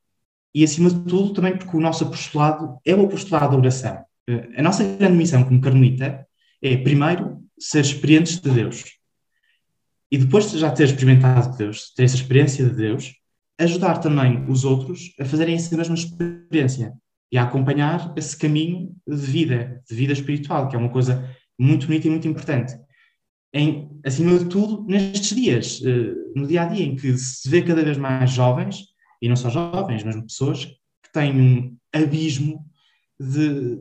e, 0.54 0.63
acima 0.63 0.89
de 0.89 1.04
tudo, 1.06 1.34
também 1.34 1.58
porque 1.58 1.75
o 1.75 1.80
nosso 1.80 2.04
apostolado 2.04 2.80
é 2.86 2.93
o 2.93 3.06
apostolado 3.06 3.51
da 3.51 3.58
oração. 3.58 4.04
Uh, 4.30 4.58
a 4.58 4.62
nossa 4.62 4.84
grande 4.84 5.17
missão 5.17 5.43
como 5.43 5.62
carmelita 5.62 6.25
é, 6.62 6.77
primeiro, 6.77 7.41
ser 7.60 7.82
experientes 7.82 8.39
de 8.39 8.49
Deus. 8.49 8.84
E 10.12 10.17
depois 10.17 10.52
de 10.52 10.58
já 10.58 10.69
ter 10.69 10.84
experimentado 10.84 11.58
Deus, 11.58 11.93
ter 11.95 12.04
essa 12.04 12.15
experiência 12.15 12.65
de 12.65 12.76
Deus, 12.76 13.13
ajudar 13.58 14.00
também 14.00 14.43
os 14.50 14.65
outros 14.65 15.13
a 15.19 15.26
fazerem 15.26 15.56
essa 15.56 15.76
mesma 15.76 15.95
experiência 15.95 16.93
e 17.32 17.38
a 17.38 17.43
acompanhar 17.43 18.13
esse 18.17 18.36
caminho 18.36 18.93
de 19.08 19.15
vida, 19.15 19.82
de 19.89 19.95
vida 19.95 20.12
espiritual, 20.12 20.67
que 20.67 20.76
é 20.76 20.80
uma 20.80 20.89
coisa 20.89 21.30
muito 21.58 21.88
bonita 21.88 22.08
e 22.08 22.10
muito 22.10 22.28
importante. 22.28 22.78
Em, 23.54 23.89
acima 24.06 24.38
de 24.38 24.45
tudo, 24.45 24.86
nestes 24.86 25.36
dias, 25.36 25.82
eh, 25.86 26.13
no 26.36 26.47
dia 26.47 26.63
a 26.63 26.65
dia, 26.65 26.86
em 26.86 26.95
que 26.95 27.17
se 27.17 27.50
vê 27.50 27.62
cada 27.62 27.84
vez 27.84 27.97
mais 27.97 28.32
jovens, 28.32 28.86
e 29.21 29.30
não 29.30 29.36
só 29.36 29.50
jovens, 29.50 30.04
mas 30.04 30.19
pessoas 30.21 30.65
que 30.65 31.12
têm 31.13 31.39
um 31.39 31.78
abismo 31.93 32.65
de, 33.19 33.80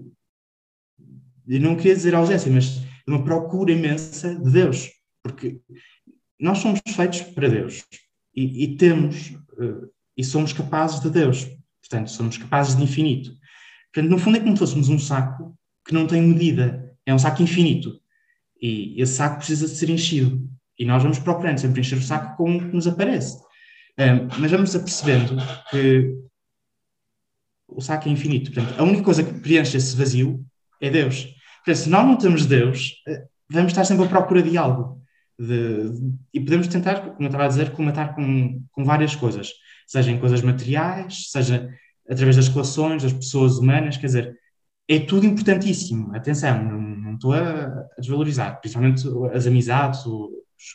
de 1.47 1.59
não 1.59 1.77
queria 1.77 1.95
dizer 1.95 2.15
ausência, 2.15 2.53
mas 2.53 2.81
de 2.81 2.85
uma 3.09 3.25
procura 3.25 3.73
imensa 3.73 4.35
de 4.35 4.51
Deus, 4.51 4.91
porque 5.23 5.61
nós 6.41 6.59
somos 6.59 6.81
feitos 6.95 7.21
para 7.21 7.49
Deus 7.49 7.85
e, 8.35 8.65
e 8.65 8.77
temos 8.77 9.31
uh, 9.59 9.91
e 10.17 10.25
somos 10.25 10.53
capazes 10.53 11.01
de 11.01 11.11
Deus, 11.11 11.47
portanto, 11.81 12.11
somos 12.11 12.37
capazes 12.37 12.77
de 12.77 12.83
infinito. 12.83 13.33
Portanto, 13.93 14.11
no 14.11 14.19
fundo 14.19 14.37
é 14.37 14.41
como 14.41 14.53
se 14.53 14.59
fôssemos 14.59 14.89
um 14.89 14.99
saco 14.99 15.57
que 15.87 15.95
não 15.95 16.07
tem 16.07 16.23
medida, 16.23 16.95
é 17.07 17.15
um 17.15 17.19
saco 17.19 17.43
infinito 17.43 18.01
e 18.61 19.01
esse 19.01 19.15
saco 19.15 19.39
precisa 19.39 19.67
de 19.67 19.75
ser 19.75 19.91
enchido 19.91 20.49
e 20.79 20.85
nós 20.85 21.03
vamos 21.03 21.19
procurando 21.19 21.59
sempre 21.59 21.81
encher 21.81 21.99
o 21.99 22.03
saco 22.03 22.37
com 22.37 22.57
o 22.57 22.61
que 22.61 22.75
nos 22.75 22.87
aparece. 22.87 23.39
Mas 24.39 24.51
vamos 24.51 24.75
apercebendo 24.75 25.37
que 25.71 26.17
o 27.69 27.81
saco 27.81 28.09
é 28.09 28.13
infinito. 28.13 28.53
Portanto, 28.53 28.79
a 28.79 28.83
única 28.83 29.03
coisa 29.03 29.23
que 29.23 29.41
preenche 29.41 29.77
esse 29.77 29.97
vazio 29.97 30.45
é 30.81 30.91
Deus. 30.91 31.25
Portanto, 31.65 31.85
se 31.85 31.91
nós 31.91 32.07
não 32.07 32.17
temos 32.17 32.47
Deus, 32.47 33.03
eh, 33.07 33.27
vamos 33.49 33.73
estar 33.73 33.85
sempre 33.85 34.05
à 34.05 34.09
procura 34.09 34.43
de 34.43 34.57
algo. 34.57 35.00
De, 35.43 35.91
e 36.35 36.41
podemos 36.41 36.69
tentar, 36.69 37.01
como 37.01 37.23
eu 37.23 37.27
estava 37.27 37.45
a 37.45 37.49
dizer, 37.49 37.71
comatar 37.71 38.15
com, 38.15 38.63
com 38.73 38.85
várias 38.85 39.17
coisas, 39.17 39.53
seja 39.87 40.11
em 40.11 40.21
coisas 40.21 40.43
materiais, 40.43 41.31
seja 41.31 41.67
através 42.11 42.37
das 42.37 42.49
relações, 42.49 43.03
das 43.03 43.13
pessoas 43.15 43.57
humanas, 43.57 43.97
quer 43.97 44.07
dizer, 44.07 44.39
é 44.87 44.99
tudo 44.99 45.25
importantíssimo. 45.25 46.15
Atenção, 46.15 46.63
não, 46.63 46.81
não 46.81 47.15
estou 47.15 47.33
a, 47.33 47.65
a, 47.65 48.01
desvalorizar, 48.01 48.61
principalmente 48.61 49.03
as 49.33 49.47
amizades, 49.47 50.03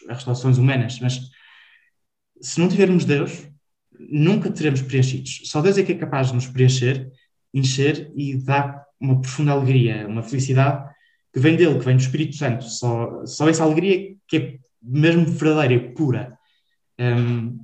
as 0.10 0.23
relações 0.23 0.58
humanas, 0.58 0.99
mas 0.99 1.19
se 2.41 2.60
não 2.60 2.67
tivermos 2.67 3.06
Deus, 3.06 3.47
nunca 3.99 4.49
teremos 4.49 4.82
preenchidos. 4.82 5.41
Só 5.45 5.62
Deus 5.62 5.78
é 5.78 5.84
que 5.84 5.91
é 5.91 5.95
capaz 5.95 6.30
de 6.30 6.36
nos 6.36 6.47
preencher, 6.47 7.12
encher 7.54 8.12
e 8.15 8.36
dar 8.36 8.84
uma 8.99 9.21
profunda 9.21 9.51
alegria, 9.51 10.08
uma 10.08 10.23
felicidade 10.23 10.89
que 11.32 11.39
vem 11.39 11.56
dele, 11.56 11.78
que 11.78 11.86
vem 11.86 11.97
do 11.97 12.01
Espírito 12.01 12.36
Santo. 12.36 12.63
Só, 12.63 13.25
só 13.25 13.47
essa 13.47 13.63
alegria 13.63 14.14
que 14.27 14.38
é 14.38 14.59
mesmo 14.81 15.25
verdadeira, 15.25 15.93
pura. 15.93 16.38
Um, 16.99 17.59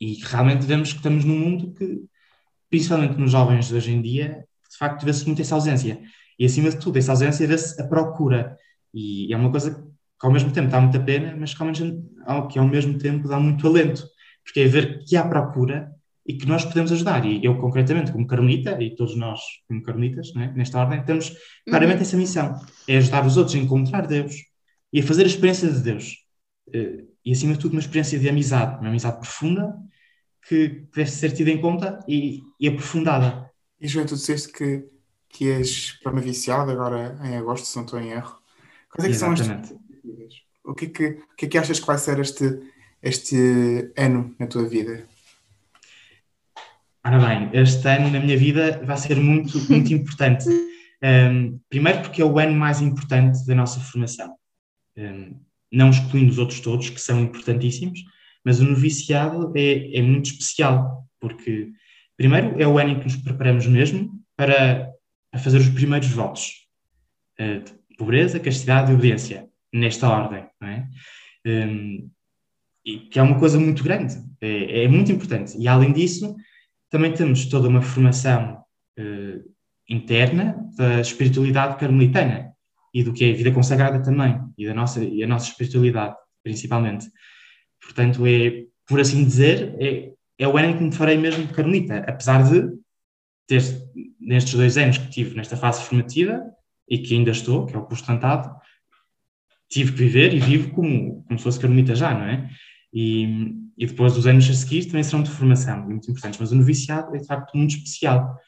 e 0.00 0.14
realmente 0.22 0.64
vemos 0.64 0.92
que 0.92 0.98
estamos 0.98 1.24
num 1.24 1.38
mundo 1.38 1.72
que, 1.74 2.04
principalmente 2.70 3.18
nos 3.18 3.32
jovens 3.32 3.68
de 3.68 3.74
hoje 3.74 3.92
em 3.92 4.00
dia, 4.00 4.44
de 4.70 4.76
facto 4.76 5.04
vê-se 5.04 5.26
muito 5.26 5.42
essa 5.42 5.54
ausência. 5.54 6.00
E 6.38 6.44
acima 6.44 6.70
de 6.70 6.78
tudo, 6.78 6.98
essa 6.98 7.12
ausência 7.12 7.46
vê-se 7.46 7.80
a 7.80 7.86
procura. 7.86 8.56
E 8.94 9.32
é 9.32 9.36
uma 9.36 9.50
coisa 9.50 9.74
que 9.74 10.26
ao 10.26 10.32
mesmo 10.32 10.52
tempo 10.52 10.70
dá 10.70 10.80
muita 10.80 11.00
pena, 11.00 11.36
mas 11.36 11.52
que 11.52 11.62
ao 11.62 11.66
mesmo, 11.66 12.10
que 12.50 12.58
ao 12.58 12.66
mesmo 12.66 12.96
tempo 12.98 13.28
dá 13.28 13.40
muito 13.40 13.66
alento. 13.66 14.06
Porque 14.44 14.60
é 14.60 14.68
ver 14.68 15.04
que 15.04 15.16
há 15.16 15.26
procura 15.26 15.90
e 16.24 16.34
que 16.34 16.46
nós 16.46 16.64
podemos 16.64 16.92
ajudar. 16.92 17.24
E 17.24 17.44
eu, 17.44 17.58
concretamente, 17.58 18.12
como 18.12 18.26
carmelita, 18.26 18.80
e 18.80 18.94
todos 18.94 19.16
nós, 19.16 19.40
como 19.66 19.82
carmelitas, 19.82 20.32
né, 20.34 20.52
nesta 20.54 20.78
ordem, 20.78 21.02
temos 21.02 21.32
claramente 21.66 21.96
uhum. 21.96 22.02
essa 22.02 22.16
missão: 22.16 22.54
é 22.86 22.98
ajudar 22.98 23.26
os 23.26 23.36
outros 23.36 23.56
a 23.56 23.58
encontrar 23.58 24.06
Deus 24.06 24.34
e 24.92 25.00
a 25.00 25.02
fazer 25.02 25.24
a 25.24 25.26
experiência 25.26 25.70
de 25.70 25.80
Deus. 25.80 26.24
Eh, 26.72 27.04
e, 27.24 27.32
acima 27.32 27.54
de 27.54 27.60
tudo, 27.60 27.72
uma 27.72 27.80
experiência 27.80 28.18
de 28.18 28.28
amizade, 28.28 28.80
uma 28.80 28.88
amizade 28.88 29.18
profunda 29.18 29.76
que 30.48 30.86
deve 30.94 31.10
ser 31.10 31.32
tida 31.32 31.50
em 31.50 31.60
conta 31.60 32.00
e, 32.08 32.42
e 32.58 32.68
aprofundada. 32.68 33.50
E, 33.80 33.86
João, 33.86 34.06
tu 34.06 34.14
disseste 34.14 34.50
que, 34.52 34.84
que 35.28 35.50
és 35.50 35.98
viciado 36.22 36.70
agora 36.70 37.18
em 37.24 37.36
agosto, 37.36 37.66
se 37.66 37.76
não 37.76 37.84
estou 37.84 38.00
em 38.00 38.10
erro. 38.10 38.38
Quais 38.90 39.10
é 39.10 39.18
são 39.18 39.32
as 39.32 39.40
o 40.68 40.74
que, 40.74 40.84
é 40.84 40.88
que, 40.88 41.06
o 41.32 41.36
que 41.36 41.46
é 41.46 41.48
que 41.48 41.58
achas 41.58 41.80
que 41.80 41.86
vai 41.86 41.96
ser 41.96 42.18
este, 42.18 42.60
este 43.02 43.90
ano 43.96 44.34
na 44.38 44.46
tua 44.46 44.68
vida? 44.68 45.06
Ora 47.04 47.18
bem, 47.18 47.50
este 47.54 47.88
ano 47.88 48.10
na 48.10 48.20
minha 48.20 48.36
vida 48.36 48.82
vai 48.84 48.96
ser 48.98 49.16
muito, 49.16 49.58
muito 49.70 49.92
importante. 49.94 50.46
Um, 51.02 51.58
primeiro 51.70 52.02
porque 52.02 52.20
é 52.20 52.24
o 52.24 52.38
ano 52.38 52.52
mais 52.52 52.82
importante 52.82 53.46
da 53.46 53.54
nossa 53.54 53.80
formação. 53.80 54.37
Um, 54.98 55.40
não 55.72 55.90
excluindo 55.90 56.30
os 56.30 56.38
outros 56.38 56.60
todos, 56.60 56.90
que 56.90 57.00
são 57.00 57.20
importantíssimos, 57.20 58.00
mas 58.44 58.60
o 58.60 58.64
noviciado 58.64 59.52
é, 59.54 59.96
é 59.96 60.02
muito 60.02 60.30
especial, 60.30 61.06
porque, 61.20 61.70
primeiro, 62.16 62.60
é 62.60 62.66
o 62.66 62.78
ano 62.78 62.90
em 62.90 62.98
que 62.98 63.04
nos 63.04 63.16
preparamos 63.16 63.66
mesmo 63.66 64.18
para, 64.36 64.90
fazer 65.42 65.58
os 65.58 65.68
primeiros 65.68 66.08
votos 66.08 66.66
uh, 67.38 67.62
de 67.62 67.96
pobreza, 67.96 68.40
castidade 68.40 68.90
e 68.90 68.94
obediência, 68.94 69.48
nesta 69.72 70.08
ordem, 70.08 70.46
não 70.60 70.68
é? 70.68 70.88
Um, 71.46 72.10
e 72.84 72.98
que 73.00 73.18
é 73.18 73.22
uma 73.22 73.38
coisa 73.38 73.60
muito 73.60 73.84
grande, 73.84 74.16
é, 74.40 74.84
é 74.84 74.88
muito 74.88 75.12
importante. 75.12 75.56
E, 75.58 75.68
além 75.68 75.92
disso, 75.92 76.34
também 76.90 77.12
temos 77.12 77.44
toda 77.46 77.68
uma 77.68 77.82
formação 77.82 78.64
eh, 78.98 79.40
interna 79.88 80.68
da 80.76 81.00
espiritualidade 81.00 81.78
carmelitana 81.78 82.47
e 82.92 83.02
do 83.02 83.12
que 83.12 83.24
é 83.24 83.32
a 83.32 83.36
vida 83.36 83.52
consagrada 83.52 84.02
também, 84.02 84.40
e, 84.56 84.66
da 84.66 84.74
nossa, 84.74 85.02
e 85.02 85.22
a 85.22 85.26
nossa 85.26 85.50
espiritualidade, 85.50 86.16
principalmente. 86.42 87.06
Portanto, 87.80 88.26
é, 88.26 88.64
por 88.86 89.00
assim 89.00 89.24
dizer, 89.24 89.74
é, 89.78 90.10
é 90.38 90.48
o 90.48 90.56
ano 90.56 90.70
em 90.70 90.76
que 90.76 90.84
me 90.84 90.92
farei 90.92 91.16
mesmo 91.16 91.46
carmelita, 91.48 91.98
apesar 92.06 92.42
de 92.42 92.70
ter, 93.46 93.62
nestes 94.20 94.54
dois 94.54 94.76
anos 94.78 94.98
que 94.98 95.10
tive 95.10 95.36
nesta 95.36 95.56
fase 95.56 95.82
formativa, 95.82 96.42
e 96.88 96.98
que 96.98 97.14
ainda 97.14 97.30
estou, 97.30 97.66
que 97.66 97.74
é 97.74 97.78
o 97.78 97.86
postantado, 97.86 98.50
tive 99.68 99.92
que 99.92 99.98
viver 99.98 100.32
e 100.32 100.40
vivo 100.40 100.70
como, 100.70 101.22
como 101.24 101.38
se 101.38 101.44
fosse 101.44 101.60
carmelita 101.60 101.94
já, 101.94 102.14
não 102.14 102.24
é? 102.24 102.48
E, 102.92 103.54
e 103.76 103.86
depois 103.86 104.16
os 104.16 104.26
anos 104.26 104.48
a 104.48 104.54
seguir 104.54 104.86
também 104.86 105.02
serão 105.02 105.22
de 105.22 105.30
formação, 105.30 105.84
muito 105.84 106.10
importantes. 106.10 106.40
Mas 106.40 106.50
o 106.50 106.56
noviciado 106.56 107.14
é 107.14 107.18
de 107.18 107.26
facto 107.26 107.56
muito 107.56 107.76
especial. 107.76 108.38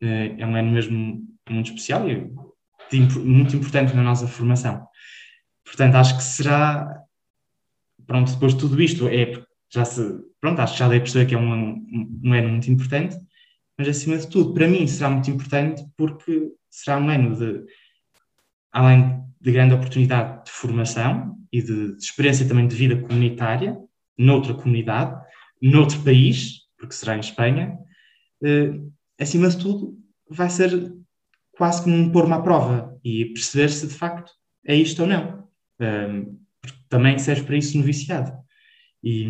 Eh, 0.00 0.36
é 0.38 0.46
um 0.46 0.54
ano 0.54 0.70
mesmo 0.70 1.24
muito 1.48 1.66
especial 1.68 2.08
e 2.08 2.30
muito 2.96 3.56
importante 3.56 3.94
na 3.94 4.02
nossa 4.02 4.26
formação. 4.26 4.86
Portanto, 5.64 5.94
acho 5.96 6.16
que 6.16 6.22
será. 6.22 7.02
Pronto, 8.06 8.32
depois 8.32 8.54
de 8.54 8.60
tudo 8.60 8.80
isto, 8.80 9.06
é 9.08 9.32
já 9.70 9.84
se. 9.84 10.02
Pronto, 10.40 10.60
acho 10.60 10.74
que 10.74 10.78
já 10.78 10.88
dei 10.88 10.98
a 10.98 11.00
perceber 11.00 11.26
que 11.26 11.34
é 11.34 11.38
um, 11.38 11.52
um, 11.52 12.20
um 12.24 12.32
ano 12.32 12.48
muito 12.48 12.70
importante, 12.70 13.16
mas 13.76 13.88
acima 13.88 14.16
de 14.16 14.28
tudo, 14.28 14.54
para 14.54 14.68
mim 14.68 14.86
será 14.86 15.10
muito 15.10 15.30
importante 15.30 15.84
porque 15.96 16.52
será 16.70 16.98
um 16.98 17.08
ano 17.08 17.36
de. 17.36 17.64
Além 18.72 19.22
de 19.40 19.52
grande 19.52 19.74
oportunidade 19.74 20.44
de 20.44 20.50
formação 20.50 21.36
e 21.52 21.62
de, 21.62 21.96
de 21.96 22.02
experiência 22.02 22.46
também 22.46 22.66
de 22.66 22.76
vida 22.76 22.96
comunitária, 22.96 23.78
noutra 24.16 24.52
comunidade, 24.52 25.20
noutro 25.62 26.00
país, 26.02 26.62
porque 26.76 26.94
será 26.94 27.16
em 27.16 27.20
Espanha, 27.20 27.78
eh, 28.42 28.74
acima 29.18 29.48
de 29.48 29.58
tudo, 29.58 29.96
vai 30.28 30.50
ser 30.50 30.92
quase 31.58 31.82
como 31.82 31.96
um 31.96 32.10
pôr-me 32.10 32.32
à 32.32 32.40
prova 32.40 32.98
e 33.04 33.26
perceber 33.26 33.68
se 33.68 33.88
de 33.88 33.94
facto 33.94 34.32
é 34.64 34.74
isto 34.76 35.02
ou 35.02 35.08
não. 35.08 35.46
Um, 35.80 36.38
também 36.88 37.18
serve 37.18 37.42
para 37.42 37.56
isso 37.56 37.76
no 37.76 37.82
viciado. 37.82 38.32
E 39.02 39.26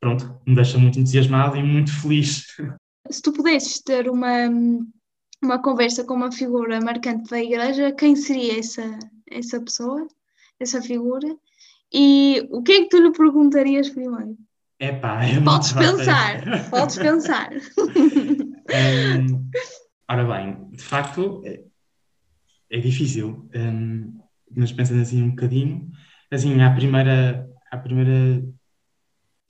pronto, 0.00 0.40
me 0.46 0.54
deixa 0.54 0.76
muito 0.78 0.98
entusiasmado 0.98 1.56
e 1.56 1.62
muito 1.62 1.92
feliz. 2.00 2.46
Se 3.08 3.22
tu 3.22 3.32
pudesses 3.32 3.80
ter 3.80 4.10
uma, 4.10 4.48
uma 5.42 5.62
conversa 5.62 6.04
com 6.04 6.14
uma 6.14 6.32
figura 6.32 6.80
marcante 6.80 7.30
da 7.30 7.40
igreja, 7.40 7.92
quem 7.92 8.16
seria 8.16 8.58
essa, 8.58 8.98
essa 9.30 9.60
pessoa, 9.60 10.06
essa 10.60 10.82
figura? 10.82 11.28
E 11.92 12.46
o 12.50 12.62
que 12.62 12.72
é 12.72 12.82
que 12.82 12.88
tu 12.88 12.98
lhe 12.98 13.12
perguntarias 13.12 13.88
primeiro? 13.88 14.36
Epá, 14.80 15.24
é 15.24 15.40
podes 15.40 15.72
pensar, 15.72 16.70
podes 16.70 16.98
pensar. 16.98 17.50
um, 17.78 19.50
ora 20.08 20.24
bem, 20.24 20.70
de 20.70 20.82
facto 20.82 21.42
é, 21.44 21.62
é 22.70 22.78
difícil, 22.78 23.48
um, 23.54 24.20
mas 24.54 24.72
pensando 24.72 25.02
assim 25.02 25.22
um 25.22 25.30
bocadinho, 25.30 25.90
assim, 26.30 26.60
à 26.60 26.74
primeira, 26.74 27.48
à 27.70 27.76
primeira, 27.76 28.44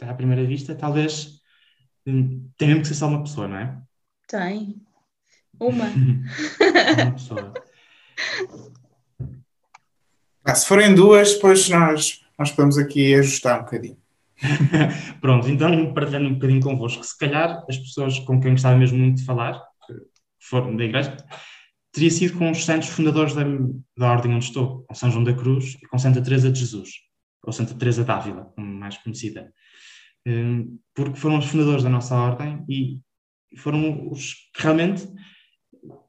à 0.02 0.14
primeira 0.14 0.44
vista, 0.44 0.74
talvez 0.74 1.40
um, 2.06 2.50
tem 2.56 2.68
mesmo 2.68 2.82
que 2.82 2.88
ser 2.88 2.94
só 2.94 3.08
uma 3.08 3.22
pessoa, 3.22 3.48
não 3.48 3.56
é? 3.58 3.78
Tem. 4.26 4.80
Uma. 5.60 5.86
uma 7.02 7.12
pessoa. 7.12 7.52
Ah, 10.44 10.54
se 10.54 10.66
forem 10.66 10.94
duas, 10.94 11.34
depois 11.34 11.68
nós, 11.68 12.24
nós 12.38 12.50
podemos 12.50 12.78
aqui 12.78 13.14
ajustar 13.14 13.60
um 13.60 13.64
bocadinho. 13.64 13.98
Pronto, 15.20 15.48
então 15.48 15.92
partilhando 15.92 16.28
um 16.28 16.34
bocadinho 16.34 16.60
convosco, 16.62 17.04
se 17.04 17.18
calhar 17.18 17.64
as 17.68 17.76
pessoas 17.76 18.18
com 18.20 18.40
quem 18.40 18.52
gostava 18.52 18.78
mesmo 18.78 18.98
muito 18.98 19.18
de 19.18 19.24
falar, 19.24 19.60
foram 20.48 20.76
da 20.76 20.84
igreja, 20.84 21.16
teria 21.92 22.10
sido 22.10 22.38
com 22.38 22.50
os 22.50 22.64
santos 22.64 22.88
fundadores 22.88 23.34
da, 23.34 23.44
da 23.96 24.10
ordem 24.10 24.34
onde 24.34 24.44
estou, 24.44 24.84
com 24.84 24.94
São 24.94 25.10
João 25.10 25.24
da 25.24 25.34
Cruz 25.34 25.76
e 25.82 25.86
com 25.86 25.98
Santa 25.98 26.22
Teresa 26.22 26.50
de 26.50 26.60
Jesus, 26.60 26.90
ou 27.44 27.52
Santa 27.52 27.74
Teresa 27.74 28.04
d'Ávila, 28.04 28.52
como 28.54 28.66
mais 28.66 28.96
conhecida, 28.98 29.52
hum, 30.26 30.78
porque 30.94 31.18
foram 31.18 31.38
os 31.38 31.46
fundadores 31.46 31.82
da 31.82 31.90
nossa 31.90 32.14
ordem 32.14 32.64
e 32.68 33.00
foram 33.56 34.10
os 34.10 34.34
que 34.54 34.62
realmente 34.62 35.08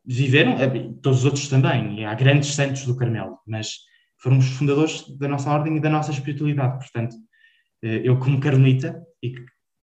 viveram, 0.05 0.53
eh, 0.53 0.91
todos 1.01 1.19
os 1.19 1.25
outros 1.25 1.47
também, 1.47 1.99
e 2.01 2.05
há 2.05 2.13
grandes 2.13 2.53
santos 2.53 2.85
do 2.85 2.95
Carmelo, 2.95 3.37
mas 3.47 3.77
foram 4.17 4.37
os 4.37 4.49
fundadores 4.49 5.05
da 5.17 5.27
nossa 5.27 5.49
ordem 5.49 5.77
e 5.77 5.79
da 5.79 5.89
nossa 5.89 6.11
espiritualidade, 6.11 6.79
portanto, 6.79 7.15
eh, 7.83 8.01
eu 8.03 8.19
como 8.19 8.39
carmelita, 8.39 9.01
e 9.23 9.33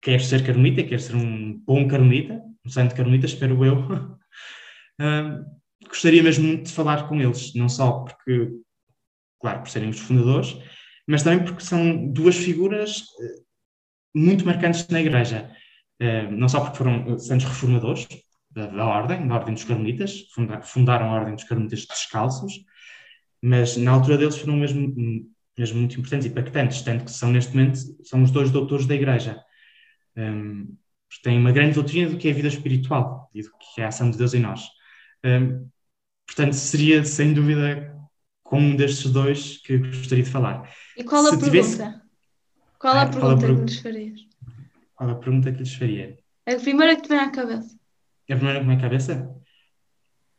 quero 0.02 0.24
ser 0.24 0.46
carmelita, 0.46 0.84
quero 0.84 1.02
ser 1.02 1.16
um 1.16 1.58
bom 1.66 1.88
carmelita, 1.88 2.42
um 2.66 2.70
santo 2.70 2.96
carmelita, 2.96 3.26
espero 3.26 3.64
eu, 3.66 3.76
gostaria 5.88 6.22
mesmo 6.22 6.48
muito 6.48 6.66
de 6.66 6.74
falar 6.74 7.08
com 7.08 7.22
eles, 7.22 7.54
não 7.56 7.70
só 7.70 8.02
porque, 8.02 8.52
claro, 9.40 9.62
por 9.62 9.70
serem 9.70 9.90
os 9.90 10.00
fundadores, 10.00 10.58
mas 11.08 11.24
também 11.24 11.44
porque 11.44 11.64
são 11.64 12.08
duas 12.12 12.36
figuras 12.36 13.04
eh, 13.22 13.42
muito 14.14 14.46
marcantes 14.46 14.88
na 14.90 15.02
Igreja. 15.02 15.52
Eh, 16.00 16.30
não 16.30 16.48
só 16.48 16.62
porque 16.62 16.78
foram 16.78 17.18
santos 17.18 17.46
reformadores 17.46 18.08
da, 18.52 18.68
da 18.68 18.86
Ordem, 18.86 19.28
da 19.28 19.36
Ordem 19.36 19.54
dos 19.54 19.64
Carmelitas, 19.64 20.26
fundaram 20.64 21.08
a 21.08 21.14
Ordem 21.14 21.36
dos 21.36 21.44
Carmelitas 21.46 21.86
Descalços, 21.86 22.54
mas 23.42 23.78
na 23.78 23.92
altura 23.92 24.18
deles 24.18 24.38
foram 24.38 24.58
mesmo, 24.58 24.94
mesmo 25.58 25.80
muito 25.80 26.00
importantes 26.00 26.28
e 26.28 26.30
impactantes, 26.30 26.82
tanto 26.82 27.06
que 27.06 27.12
são 27.12 27.32
neste 27.32 27.56
momento 27.56 27.80
são 28.04 28.22
os 28.22 28.32
dois 28.32 28.52
doutores 28.52 28.86
da 28.86 28.96
Igreja. 28.96 29.42
Um, 30.16 30.76
têm 31.24 31.38
uma 31.38 31.52
grande 31.52 31.76
doutrina 31.76 32.10
do 32.10 32.18
que 32.18 32.28
é 32.28 32.32
a 32.32 32.36
vida 32.36 32.48
espiritual 32.48 33.30
e 33.34 33.42
do 33.42 33.50
que 33.50 33.82
é 33.82 33.86
a 33.86 33.88
ação 33.88 34.12
de 34.12 34.18
Deus 34.18 34.34
em 34.34 34.40
nós. 34.40 34.68
Portanto, 36.28 36.54
seria 36.54 37.04
sem 37.04 37.34
dúvida 37.34 37.96
com 38.44 38.60
um 38.60 38.76
destes 38.76 39.12
dois 39.12 39.58
que 39.58 39.78
gostaria 39.78 40.24
de 40.24 40.30
falar. 40.30 40.70
E 40.98 41.04
qual 41.04 41.26
a 41.26 41.38
tivesse... 41.38 41.78
pergunta? 41.78 42.02
Qual 42.80 42.94
a, 42.94 43.02
ah, 43.02 43.06
pergunta 43.08 43.46
qual 43.46 43.52
a 43.52 43.56
que 43.56 43.62
lhes 43.62 43.80
farias? 43.80 44.20
Qual 44.96 45.10
a 45.10 45.16
pergunta 45.16 45.52
que 45.52 45.60
lhes 45.60 45.74
faria? 45.76 46.18
A 46.46 46.56
primeira 46.56 46.96
que 46.96 47.02
te 47.04 47.10
vem 47.10 47.20
à 47.20 47.30
cabeça. 47.30 47.78
A 48.30 48.36
primeira 48.36 48.60
que 48.60 48.66
me 48.66 48.72
vem 48.72 48.78
à 48.78 48.82
cabeça? 48.82 49.36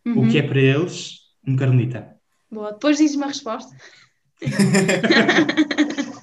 Uhum. 0.06 0.26
O 0.26 0.30
que 0.30 0.38
é 0.38 0.42
para 0.42 0.60
eles 0.60 1.18
um 1.46 1.54
carmelita? 1.54 2.16
Boa, 2.50 2.72
depois 2.72 2.96
dizes-me 2.96 3.24
a 3.24 3.28
resposta. 3.28 3.76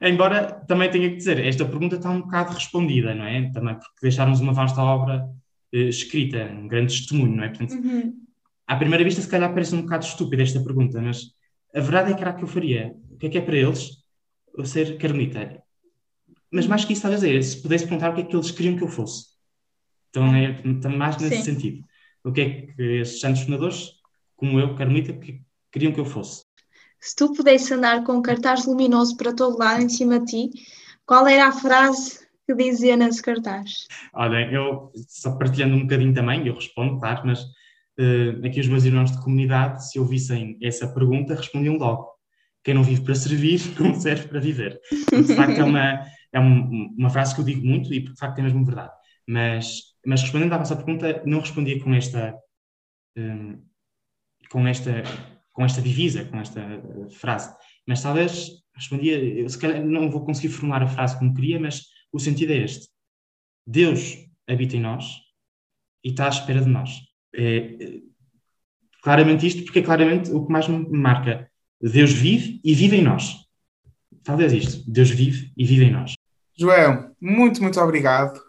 Embora 0.00 0.64
também 0.66 0.90
tenha 0.90 1.10
que 1.10 1.16
dizer, 1.16 1.44
esta 1.44 1.64
pergunta 1.64 1.96
está 1.96 2.10
um 2.10 2.22
bocado 2.22 2.54
respondida, 2.54 3.14
não 3.14 3.24
é? 3.24 3.50
Também 3.50 3.74
porque 3.74 4.00
deixarmos 4.02 4.40
uma 4.40 4.52
vasta 4.52 4.80
obra 4.80 5.28
escrita, 5.78 6.44
um 6.44 6.68
grande 6.68 6.98
testemunho, 6.98 7.36
não 7.36 7.44
é? 7.44 7.48
Portanto, 7.48 7.74
uhum. 7.74 8.14
à 8.66 8.76
primeira 8.76 9.04
vista, 9.04 9.20
se 9.20 9.28
calhar 9.28 9.52
parece 9.52 9.74
um 9.74 9.82
bocado 9.82 10.04
estúpida 10.04 10.42
esta 10.42 10.60
pergunta, 10.60 11.00
mas 11.00 11.32
a 11.74 11.80
verdade 11.80 12.12
é 12.12 12.14
que 12.14 12.22
era 12.22 12.32
que 12.32 12.42
eu 12.42 12.48
faria. 12.48 12.94
O 13.10 13.16
que 13.16 13.26
é 13.26 13.30
que 13.30 13.38
é 13.38 13.40
para 13.40 13.56
eles 13.56 14.04
eu 14.56 14.64
ser 14.64 14.98
carmelita? 14.98 15.62
Mas 16.50 16.66
mais 16.66 16.84
que 16.84 16.92
isso, 16.92 17.02
talvez 17.02 17.22
é, 17.22 17.40
se 17.42 17.60
pudesse 17.60 17.84
perguntar 17.84 18.10
o 18.10 18.14
que 18.14 18.20
é 18.22 18.24
que 18.24 18.34
eles 18.34 18.50
queriam 18.50 18.76
que 18.76 18.84
eu 18.84 18.88
fosse. 18.88 19.26
Então 20.10 20.34
é 20.34 20.54
também 20.80 20.96
mais 20.98 21.16
nesse 21.18 21.38
Sim. 21.38 21.42
sentido. 21.54 21.84
O 22.24 22.32
que 22.32 22.40
é 22.40 22.50
que 22.50 22.82
esses 22.82 23.20
santos 23.20 23.42
fundadores, 23.42 23.92
como 24.34 24.58
eu, 24.58 24.74
carmelita, 24.74 25.12
que 25.12 25.42
queriam 25.70 25.92
que 25.92 26.00
eu 26.00 26.04
fosse? 26.04 26.44
Se 26.98 27.14
tu 27.14 27.32
pudesse 27.32 27.74
andar 27.74 28.02
com 28.04 28.14
um 28.14 28.22
cartaz 28.22 28.66
luminoso 28.66 29.16
para 29.16 29.34
todo 29.34 29.58
lado 29.58 29.82
em 29.82 29.88
cima 29.88 30.18
de 30.20 30.50
ti, 30.50 30.50
qual 31.04 31.26
era 31.26 31.48
a 31.48 31.52
frase 31.52 32.25
que 32.46 32.54
dizia 32.54 32.96
nesse 32.96 33.20
cartaz? 33.20 33.86
Olha, 34.14 34.50
eu, 34.50 34.92
só 35.08 35.36
partilhando 35.36 35.74
um 35.74 35.82
bocadinho 35.82 36.14
também, 36.14 36.46
eu 36.46 36.54
respondo, 36.54 36.98
claro, 36.98 37.22
mas 37.26 37.42
uh, 37.42 38.46
aqui 38.46 38.60
os 38.60 38.68
meus 38.68 38.84
irmãos 38.84 39.10
de 39.10 39.20
comunidade, 39.22 39.90
se 39.90 39.98
ouvissem 39.98 40.56
essa 40.62 40.86
pergunta, 40.86 41.34
respondiam 41.34 41.76
logo. 41.76 42.08
Quem 42.62 42.74
não 42.74 42.84
vive 42.84 43.02
para 43.02 43.14
servir, 43.14 43.60
não 43.80 43.94
serve 43.94 44.28
para 44.28 44.40
viver. 44.40 44.80
De 44.90 45.34
facto, 45.34 45.58
é 45.58 45.64
uma, 45.64 46.06
é 46.32 46.40
um, 46.40 46.94
uma 46.96 47.10
frase 47.10 47.34
que 47.34 47.40
eu 47.40 47.44
digo 47.44 47.66
muito 47.66 47.92
e, 47.92 48.00
de 48.00 48.16
facto, 48.16 48.38
é 48.38 48.42
mesmo 48.42 48.64
verdade. 48.64 48.92
Mas, 49.28 49.82
mas 50.06 50.22
respondendo 50.22 50.52
à 50.52 50.58
vossa 50.58 50.76
pergunta, 50.76 51.22
não 51.26 51.40
respondia 51.40 51.82
com 51.82 51.92
esta, 51.92 52.32
um, 53.16 53.52
eh, 53.52 53.58
com 54.50 54.66
esta, 54.68 55.02
com 55.52 55.64
esta 55.64 55.82
divisa, 55.82 56.24
com 56.26 56.38
esta 56.38 56.60
uh, 56.60 57.10
frase. 57.10 57.52
Mas 57.88 58.02
talvez 58.02 58.50
respondia, 58.76 59.18
eu 59.18 59.48
se 59.48 59.58
calhar 59.58 59.84
não 59.84 60.08
vou 60.10 60.24
conseguir 60.24 60.50
formular 60.50 60.82
a 60.82 60.86
frase 60.86 61.18
como 61.18 61.34
queria, 61.34 61.58
mas 61.58 61.82
o 62.16 62.20
sentido 62.20 62.52
é 62.52 62.56
este: 62.56 62.88
Deus 63.66 64.16
habita 64.48 64.76
em 64.76 64.80
nós 64.80 65.20
e 66.02 66.10
está 66.10 66.26
à 66.26 66.28
espera 66.28 66.60
de 66.60 66.68
nós. 66.68 67.00
É, 67.34 67.56
é, 67.56 68.00
claramente 69.02 69.46
isto, 69.46 69.64
porque 69.64 69.80
é 69.80 69.82
claramente 69.82 70.30
o 70.30 70.46
que 70.46 70.52
mais 70.52 70.66
me 70.68 70.88
marca. 70.88 71.50
Deus 71.80 72.12
vive 72.12 72.60
e 72.64 72.74
vive 72.74 72.96
em 72.96 73.02
nós. 73.02 73.36
Talvez 74.24 74.52
isto: 74.52 74.90
Deus 74.90 75.10
vive 75.10 75.52
e 75.56 75.64
vive 75.64 75.84
em 75.84 75.92
nós. 75.92 76.14
João, 76.58 77.14
muito, 77.20 77.62
muito 77.62 77.78
obrigado 77.80 78.40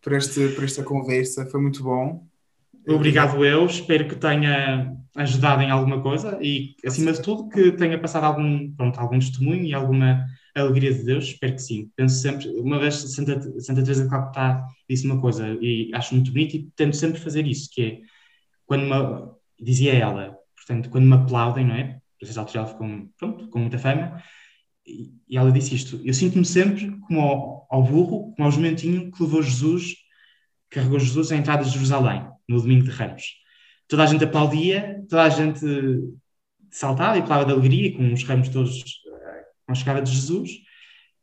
por, 0.00 0.14
este, 0.14 0.48
por 0.48 0.64
esta 0.64 0.82
conversa, 0.82 1.46
foi 1.46 1.60
muito 1.60 1.82
bom. 1.82 2.26
Obrigado 2.88 3.44
eu, 3.44 3.64
espero 3.66 4.08
que 4.08 4.16
tenha 4.16 4.96
ajudado 5.14 5.62
em 5.62 5.70
alguma 5.70 6.02
coisa 6.02 6.38
e, 6.40 6.74
acima 6.84 7.12
de 7.12 7.22
tudo, 7.22 7.48
que 7.48 7.72
tenha 7.72 8.00
passado 8.00 8.24
algum, 8.24 8.74
pronto, 8.74 8.98
algum 8.98 9.18
testemunho 9.18 9.64
e 9.64 9.74
alguma 9.74 10.26
a 10.54 10.60
alegria 10.60 10.92
de 10.92 11.04
Deus? 11.04 11.24
Espero 11.24 11.54
que 11.54 11.62
sim. 11.62 11.90
Penso 11.96 12.20
sempre, 12.20 12.48
uma 12.58 12.78
vez 12.78 12.94
Santa, 12.94 13.40
Santa 13.60 13.82
Teresa 13.82 14.04
de 14.04 14.10
Calcutá 14.10 14.66
disse 14.88 15.06
uma 15.06 15.20
coisa 15.20 15.46
e 15.60 15.90
acho 15.94 16.14
muito 16.14 16.30
bonito 16.32 16.56
e 16.56 16.70
tento 16.76 16.96
sempre 16.96 17.20
fazer 17.20 17.46
isso, 17.46 17.68
que 17.72 17.82
é 17.82 18.00
quando 18.66 18.84
me, 18.84 19.64
dizia 19.64 19.94
ela, 19.94 20.36
portanto, 20.56 20.90
quando 20.90 21.06
me 21.06 21.14
aplaudem, 21.14 21.66
não 21.66 21.74
é? 21.74 22.00
Princesa 22.18 22.40
Alturel 22.40 22.66
ficou, 22.66 22.88
pronto, 23.18 23.48
com 23.48 23.58
muita 23.58 23.78
fama, 23.78 24.22
e, 24.86 25.12
e 25.28 25.36
ela 25.36 25.52
disse 25.52 25.74
isto, 25.74 26.00
eu 26.04 26.14
sinto-me 26.14 26.44
sempre 26.44 26.90
como 27.00 27.20
ao, 27.20 27.66
ao, 27.70 27.82
burro, 27.82 28.32
como 28.34 28.46
ao 28.46 28.50
jumentinho 28.50 29.10
que 29.10 29.22
levou 29.22 29.42
Jesus, 29.42 29.96
carregou 30.70 30.98
Jesus 30.98 31.32
à 31.32 31.36
entrada 31.36 31.64
de 31.64 31.70
Jerusalém, 31.70 32.26
no 32.48 32.60
domingo 32.60 32.84
de 32.84 32.90
Ramos. 32.90 33.34
Toda 33.88 34.04
a 34.04 34.06
gente 34.06 34.24
aplaudia, 34.24 35.04
toda 35.08 35.22
a 35.22 35.28
gente 35.28 35.60
saltava 36.70 37.18
e 37.18 37.22
falava 37.22 37.44
de 37.44 37.52
alegria, 37.52 37.94
com 37.94 38.12
os 38.12 38.24
ramos 38.24 38.48
todos 38.48 38.82
com 39.66 39.72
a 39.72 39.74
chegada 39.74 40.02
de 40.02 40.10
Jesus, 40.10 40.50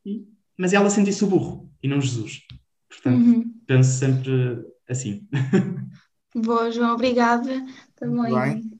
e, 0.06 0.26
mas 0.58 0.74
ela 0.74 0.90
sentia-se 0.90 1.24
o 1.24 1.28
burro 1.28 1.72
e 1.82 1.88
não 1.88 2.02
Jesus. 2.02 2.42
Portanto, 2.90 3.24
uhum. 3.24 3.54
penso 3.66 3.98
sempre 3.98 4.66
assim. 4.88 5.28
Boa, 6.36 6.72
João, 6.72 6.94
obrigada. 6.94 7.66
Também 7.96 8.72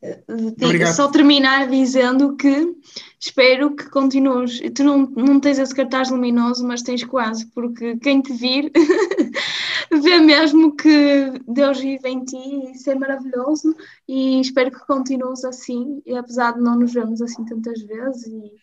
Obrigado. 0.64 0.94
só 0.94 1.10
terminar 1.10 1.68
dizendo 1.68 2.36
que 2.38 2.74
espero 3.20 3.76
que 3.76 3.90
continues. 3.90 4.62
Tu 4.74 4.84
não, 4.84 5.00
não 5.00 5.40
tens 5.40 5.58
esse 5.58 5.76
cartaz 5.76 6.10
luminoso, 6.10 6.66
mas 6.66 6.84
tens 6.84 7.04
quase, 7.04 7.48
porque 7.48 7.98
quem 7.98 8.22
te 8.22 8.32
vir 8.34 8.72
vê 9.92 10.20
mesmo 10.20 10.76
que 10.76 11.34
Deus 11.48 11.80
vive 11.80 12.08
em 12.08 12.24
ti 12.24 12.38
e 12.38 12.72
isso 12.72 12.90
é 12.92 12.96
maravilhoso. 12.96 13.76
E 14.08 14.40
espero 14.40 14.72
que 14.72 14.86
continues 14.86 15.44
assim, 15.44 16.02
e 16.06 16.16
apesar 16.16 16.54
de 16.54 16.62
não 16.62 16.78
nos 16.78 16.94
vermos 16.94 17.22
assim 17.22 17.44
tantas 17.46 17.82
vezes. 17.82 18.28
E, 18.28 18.54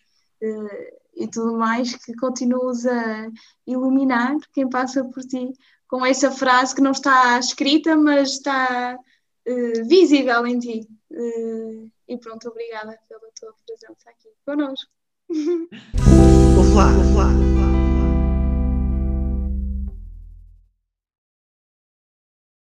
e 1.15 1.27
tudo 1.27 1.57
mais, 1.57 1.95
que 1.95 2.15
continuas 2.15 2.85
a 2.85 3.29
iluminar 3.65 4.35
quem 4.53 4.69
passa 4.69 5.03
por 5.03 5.23
ti 5.23 5.51
com 5.87 6.05
essa 6.05 6.31
frase 6.31 6.75
que 6.75 6.81
não 6.81 6.91
está 6.91 7.39
escrita, 7.39 7.95
mas 7.95 8.31
está 8.31 8.97
uh, 9.47 9.87
visível 9.87 10.45
em 10.45 10.59
ti. 10.59 10.87
Uh, 11.11 11.89
E 12.07 12.17
pronto, 12.17 12.47
obrigada 12.47 12.97
pela 13.09 13.29
tua 13.37 13.53
presença 13.65 14.09
aqui 14.09 14.29
connosco. 14.45 14.89
Ouve 15.29 16.73
lá, 16.73 16.87
ouve 16.87 17.13
lá, 17.15 17.27
ouve 17.27 17.59
lá. 17.59 17.76